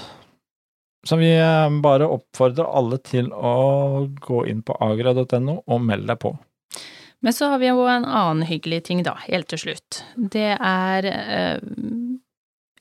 Så 1.07 1.17
vi 1.17 1.31
eh, 1.33 1.81
bare 1.81 2.09
oppfordrer 2.13 2.69
alle 2.69 3.01
til 3.05 3.31
å 3.33 4.07
gå 4.21 4.45
inn 4.51 4.63
på 4.67 4.77
agra.no 4.85 5.61
og 5.65 5.85
melde 5.85 6.13
deg 6.13 6.21
på. 6.21 6.35
Men 7.21 7.37
så 7.37 7.51
har 7.53 7.61
vi 7.61 7.69
jo 7.69 7.85
en 7.89 8.07
annen 8.09 8.47
hyggelig 8.49 8.85
ting, 8.89 9.03
da, 9.05 9.17
helt 9.27 9.51
til 9.53 9.61
slutt. 9.61 10.03
Det 10.17 10.55
er 10.57 11.09
eh, 11.09 11.59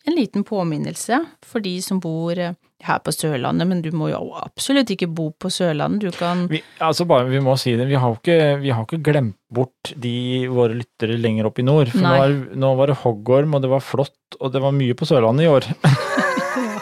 en 0.10 0.16
liten 0.16 0.46
påminnelse 0.48 1.22
for 1.46 1.64
de 1.64 1.74
som 1.84 2.00
bor 2.04 2.40
eh, 2.40 2.56
her 2.88 3.00
på 3.04 3.12
Sørlandet, 3.12 3.68
men 3.68 3.82
du 3.84 3.90
må 3.96 4.08
jo 4.14 4.22
absolutt 4.40 4.92
ikke 4.96 5.10
bo 5.12 5.30
på 5.36 5.52
Sørlandet. 5.52 6.08
Du 6.08 6.16
kan 6.16 6.46
Vi, 6.52 6.62
altså 6.84 7.08
bare, 7.08 7.28
vi 7.32 7.42
må 7.44 7.58
si 7.60 7.76
det, 7.80 7.90
vi 7.90 8.00
har 8.00 8.14
jo 8.14 8.20
ikke, 8.22 8.40
vi 8.64 8.72
har 8.72 8.88
ikke 8.88 9.02
glemt 9.04 9.36
bort 9.52 9.92
de 10.00 10.48
våre 10.52 10.78
lyttere 10.78 11.20
lenger 11.20 11.50
opp 11.50 11.60
i 11.60 11.68
nord. 11.68 11.92
For 11.92 12.04
nå 12.04 12.14
var, 12.22 12.38
nå 12.64 12.76
var 12.80 12.94
det 12.94 13.02
hoggorm, 13.04 13.58
og 13.58 13.66
det 13.66 13.74
var 13.76 13.84
flott, 13.84 14.40
og 14.40 14.56
det 14.56 14.64
var 14.64 14.76
mye 14.76 14.96
på 14.96 15.08
Sørlandet 15.10 15.48
i 15.48 15.52
år. 15.52 15.68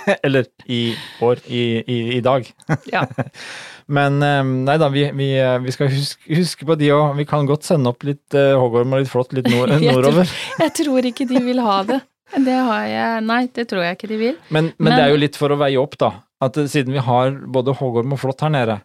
Eller 0.25 0.45
i 0.71 0.95
år, 1.23 1.41
i, 1.47 1.61
i, 1.83 1.97
i 2.17 2.21
dag. 2.25 2.47
Ja. 2.91 3.05
Men 3.97 4.17
eh, 4.25 4.43
nei 4.67 4.75
da, 4.81 4.89
vi, 4.91 5.05
vi, 5.15 5.29
eh, 5.39 5.57
vi 5.63 5.71
skal 5.71 5.87
huske, 5.93 6.27
huske 6.35 6.67
på 6.67 6.75
de 6.79 6.89
òg. 6.95 7.13
Vi 7.21 7.25
kan 7.29 7.47
godt 7.47 7.63
sende 7.67 7.91
opp 7.93 8.03
litt 8.07 8.35
eh, 8.35 8.53
hoggorm 8.59 8.93
og 8.97 9.03
litt 9.03 9.11
flott 9.11 9.31
litt 9.37 9.47
nord, 9.51 9.69
Jeg 9.75 9.83
tror- 9.93 10.01
nordover. 10.01 10.33
Jeg 10.63 10.73
tror 10.81 11.07
ikke 11.11 11.27
de 11.29 11.43
vil 11.45 11.61
ha 11.63 11.77
det. 11.87 12.01
Det 12.35 12.57
har 12.59 12.83
jeg 12.91 13.21
Nei, 13.23 13.41
det 13.55 13.63
tror 13.71 13.85
jeg 13.85 13.95
ikke 13.95 14.09
de 14.11 14.17
vil. 14.19 14.35
Men, 14.51 14.73
men, 14.75 14.89
Men- 14.89 14.97
det 14.97 15.03
er 15.05 15.13
jo 15.15 15.21
litt 15.23 15.37
for 15.39 15.53
å 15.55 15.59
veie 15.61 15.79
opp, 15.79 15.95
da. 16.01 16.11
At 16.43 16.59
eh, 16.59 16.67
siden 16.71 16.93
vi 16.97 17.03
har 17.03 17.31
både 17.47 17.75
hoggorm 17.79 18.11
og 18.17 18.19
flått 18.21 18.43
her 18.43 18.51
nede, 18.53 18.81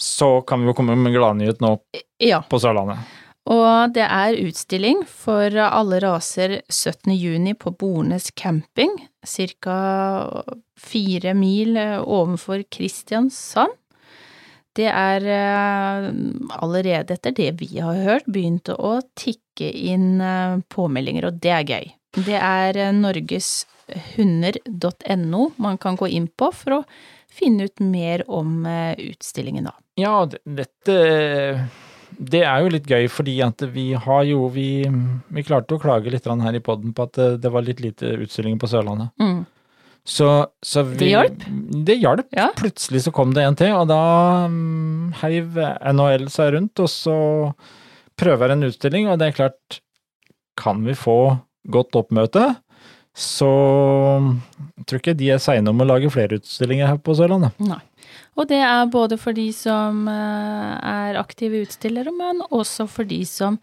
så 0.00 0.36
kan 0.46 0.62
vi 0.62 0.70
jo 0.70 0.74
komme 0.78 0.94
med 0.98 1.14
gladnyhet 1.14 1.60
nå 1.62 1.76
Ja. 2.22 2.40
på 2.50 2.58
Sørlandet. 2.62 3.02
Og 3.52 3.92
det 3.92 4.06
er 4.08 4.38
utstilling 4.40 5.02
for 5.08 5.56
alle 5.60 5.98
raser 6.00 6.62
17. 6.70 7.12
juni 7.12 7.54
på 7.54 7.70
Bornes 7.76 8.30
camping, 8.32 9.08
ca. 9.20 9.76
fire 10.80 11.34
mil 11.36 11.76
eh, 11.76 12.00
ovenfor 12.00 12.62
Kristiansand. 12.72 13.68
Det 14.74 14.88
er 14.88 15.22
eh, 15.28 16.08
allerede 16.56 17.14
etter 17.14 17.30
det 17.36 17.60
vi 17.60 17.78
har 17.84 17.94
hørt, 18.00 18.24
begynt 18.26 18.68
å 18.72 19.00
tikke 19.12 19.68
inn 19.92 20.20
eh, 20.24 20.56
påmeldinger, 20.72 21.28
og 21.28 21.36
det 21.44 21.52
er 21.52 21.68
gøy. 21.68 21.92
Det 22.14 22.38
er 22.40 22.92
norgeshunder.no 22.96 25.52
man 25.60 25.76
kan 25.82 25.96
gå 26.00 26.06
inn 26.08 26.28
på 26.32 26.48
for 26.54 26.70
å 26.80 26.82
finne 27.34 27.64
ut 27.68 27.80
mer 27.82 28.22
om 28.30 28.62
utstillingen, 28.64 29.64
da. 29.68 29.74
Ja, 29.98 30.22
dette 30.46 30.94
Det 32.18 32.42
er 32.46 32.62
jo 32.62 32.70
litt 32.72 32.86
gøy, 32.90 33.08
fordi 33.10 33.38
at 33.44 33.64
vi 33.74 33.88
har 33.98 34.22
jo 34.28 34.48
Vi, 34.54 34.68
vi 35.34 35.44
klarte 35.46 35.76
å 35.76 35.82
klage 35.82 36.12
litt 36.12 36.26
her 36.26 36.54
i 36.54 36.62
poden 36.62 36.94
på 36.94 37.08
at 37.08 37.18
det, 37.18 37.28
det 37.44 37.52
var 37.52 37.66
litt 37.66 37.82
lite 37.84 38.14
utstillinger 38.24 38.60
på 38.60 38.70
Sørlandet. 38.70 39.10
Mm. 39.20 39.44
Så, 40.04 40.28
så 40.60 40.82
vi, 40.84 40.98
Det 41.00 41.08
hjalp? 41.08 41.46
Det 41.88 41.96
hjalp. 41.96 42.26
Ja. 42.36 42.50
Plutselig 42.56 43.06
så 43.06 43.12
kom 43.14 43.32
det 43.34 43.46
en 43.46 43.56
til, 43.56 43.72
og 43.72 43.88
da 43.88 44.02
mm, 44.52 45.14
heiv 45.22 45.56
NHL 45.96 46.28
seg 46.32 46.52
rundt, 46.58 46.82
og 46.84 46.90
så 46.92 47.16
prøver 48.20 48.52
en 48.52 48.68
utstilling, 48.68 49.08
og 49.08 49.18
det 49.18 49.30
er 49.30 49.38
klart 49.40 49.80
Kan 50.60 50.84
vi 50.86 50.94
få 50.94 51.38
godt 51.72 51.96
oppmøte, 51.96 52.44
så 53.16 53.48
tror 54.84 55.00
ikke 55.00 55.16
de 55.16 55.32
er 55.34 55.40
seine 55.42 55.72
om 55.72 55.80
å 55.80 55.86
lage 55.88 56.10
flere 56.12 56.38
utstillinger 56.38 56.92
her 56.92 57.00
på 57.02 57.16
Sørlandet. 57.16 57.56
Nei. 57.62 57.80
Og 58.36 58.48
det 58.50 58.58
er 58.66 58.86
både 58.90 59.18
for 59.20 59.32
de 59.36 59.48
som 59.54 60.06
eh, 60.08 60.74
er 60.90 61.18
aktive 61.20 61.62
utstillere, 61.64 62.12
men 62.14 62.42
også 62.50 62.86
for 62.90 63.04
de 63.08 63.22
som 63.28 63.58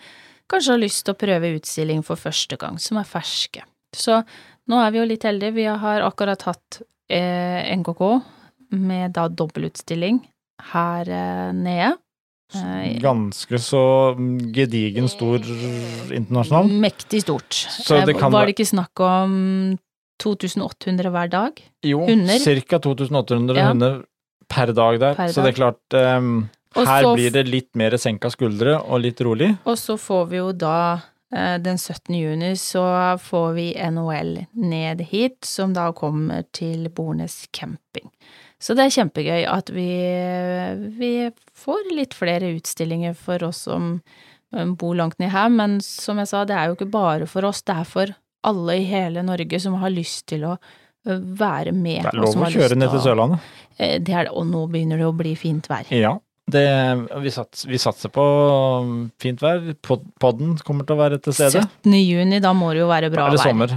kanskje 0.52 0.74
har 0.76 0.82
lyst 0.84 1.06
til 1.06 1.14
å 1.16 1.20
prøve 1.20 1.54
utstilling 1.58 2.04
for 2.04 2.20
første 2.20 2.58
gang, 2.60 2.78
som 2.80 2.98
er 3.00 3.08
ferske. 3.08 3.64
Så 3.96 4.22
nå 4.72 4.80
er 4.84 4.92
vi 4.92 5.00
jo 5.02 5.08
litt 5.10 5.24
heldige. 5.28 5.56
Vi 5.58 5.66
har 5.68 6.02
akkurat 6.06 6.42
hatt 6.48 6.82
eh, 7.12 7.72
NKK 7.78 8.02
med 8.80 9.12
da 9.18 9.28
dobbeltutstilling 9.28 10.22
her 10.72 11.10
eh, 11.12 11.52
nede. 11.56 11.94
Eh, 12.56 12.98
Ganske 13.04 13.60
så 13.64 13.82
gedigen 14.56 15.08
stor 15.12 15.40
internasjonal. 16.12 16.68
Mektig 16.84 17.24
stort. 17.24 17.54
Så 17.56 18.02
det 18.06 18.16
Eh, 18.16 18.20
kan 18.20 18.32
Var 18.32 18.46
det 18.50 18.56
ikke 18.58 18.68
snakk 18.74 19.00
om 19.00 19.78
2800 20.22 21.12
hver 21.12 21.30
dag? 21.32 21.62
Jo, 21.84 22.04
ca. 22.06 22.80
2800 22.80 23.58
Ja. 23.58 23.68
hunder 23.72 24.04
per 24.52 24.74
dag 24.76 25.00
der. 25.02 25.16
Per 25.18 25.32
Så 25.32 25.46
det 25.46 25.54
er 25.54 25.60
klart 25.60 25.96
um, 25.96 26.50
Her 26.76 27.08
blir 27.14 27.34
det 27.34 27.48
litt 27.50 27.72
mer 27.80 27.96
senka 28.00 28.32
skuldre 28.34 28.78
og 28.82 29.04
litt 29.06 29.22
rolig. 29.24 29.54
Og 29.66 29.80
så 29.80 29.98
får 30.00 30.30
vi 30.32 30.40
jo 30.40 30.52
da 30.56 30.78
eh, 31.34 31.58
den 31.64 31.80
17. 31.80 32.16
juni 32.16 32.54
så 32.60 32.86
får 33.22 33.50
vi 33.58 33.68
NHL 33.76 34.38
ned 34.56 35.04
hit, 35.12 35.42
som 35.48 35.76
da 35.76 35.90
kommer 35.96 36.46
til 36.56 36.88
Bornes 36.96 37.46
camping. 37.56 38.12
Så 38.62 38.76
det 38.78 38.86
er 38.86 38.94
kjempegøy 38.94 39.48
at 39.50 39.72
vi, 39.74 39.90
vi 41.00 41.14
får 41.58 41.96
litt 41.98 42.14
flere 42.14 42.52
utstillinger 42.54 43.16
for 43.18 43.42
oss 43.48 43.66
som 43.68 43.96
eh, 44.54 44.68
bor 44.68 44.96
langt 45.00 45.18
ned 45.20 45.34
her, 45.34 45.50
men 45.50 45.80
som 45.84 46.22
jeg 46.22 46.30
sa, 46.30 46.46
det 46.46 46.56
er 46.58 46.70
jo 46.70 46.78
ikke 46.78 46.92
bare 46.94 47.30
for 47.30 47.48
oss, 47.50 47.64
det 47.66 47.80
er 47.82 47.90
for 47.90 48.14
alle 48.48 48.78
i 48.80 48.86
hele 48.90 49.24
Norge 49.26 49.60
som 49.62 49.76
har 49.82 49.94
lyst 49.94 50.28
til 50.32 50.46
å 50.50 50.56
være 51.06 51.72
med. 51.74 52.04
Det 52.06 52.12
er 52.14 52.20
lov 52.22 52.36
å 52.46 52.50
kjøre 52.52 52.76
ned 52.78 52.90
til 52.94 53.02
Sørlandet. 53.06 53.40
Eh, 53.78 54.00
Det 54.00 54.14
er 54.14 54.24
det, 54.28 54.34
og 54.38 54.46
nå 54.50 54.66
begynner 54.72 54.98
det 55.02 55.08
å 55.08 55.16
bli 55.18 55.36
fint 55.40 55.68
vær. 55.72 55.86
Ja. 55.96 56.14
Det, 56.52 56.66
vi, 57.24 57.30
sats, 57.32 57.66
vi 57.70 57.78
satser 57.80 58.10
på 58.12 58.24
um, 58.84 59.10
fint 59.22 59.40
vær. 59.42 59.60
Podden 59.82 60.58
kommer 60.66 60.84
til 60.86 60.96
å 60.98 61.00
være 61.00 61.18
til 61.24 61.34
stede. 61.38 61.62
17. 61.86 61.94
juni, 62.02 62.40
da 62.44 62.52
må 62.58 62.74
det 62.76 62.82
jo 62.84 62.88
være 62.90 63.10
bra 63.14 63.22
vær. 63.30 63.32
Da 63.32 63.32
er 63.32 63.38
det 63.38 63.40
vær. 63.40 63.50
sommer. 63.50 63.70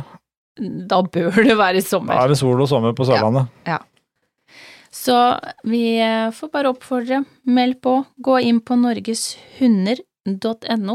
Da 0.90 0.98
bør 1.02 1.42
det 1.44 1.56
være 1.58 1.82
sommer. 1.84 2.14
Da 2.18 2.22
er 2.24 2.28
det 2.34 2.38
sol 2.40 2.60
og 2.64 2.68
sommer 2.70 2.92
på 2.96 3.04
Sørlandet. 3.08 3.44
Ja. 3.68 3.78
Så 4.94 5.16
vi 5.66 5.82
eh, 6.00 6.30
får 6.34 6.48
bare 6.54 6.68
oppfordre, 6.70 7.24
meld 7.50 7.80
på, 7.82 7.96
gå 8.22 8.38
inn 8.46 8.60
på 8.62 8.76
norgeshunder.no 8.78 10.94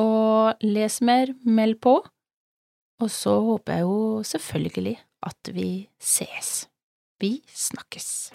og 0.00 0.54
les 0.64 1.00
mer, 1.04 1.26
meld 1.44 1.76
på. 1.84 1.98
Og 3.02 3.10
så 3.12 3.34
håper 3.44 3.72
jeg 3.78 3.82
jo 3.84 4.22
selvfølgelig 4.26 4.96
at 5.26 5.48
vi 5.52 5.88
ses. 6.00 6.68
Vi 7.20 7.40
snakkes. 7.54 8.30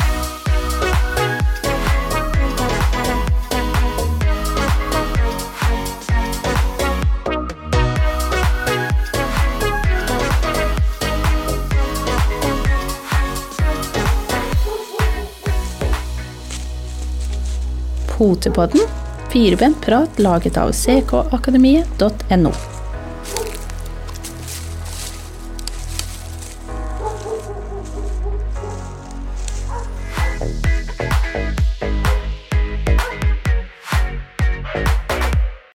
Potepodden, 18.18 18.82
Firebent 19.30 19.82
prat 19.82 20.20
laget 20.20 20.58
av 20.58 20.72
ckakademiet.no. 20.72 22.79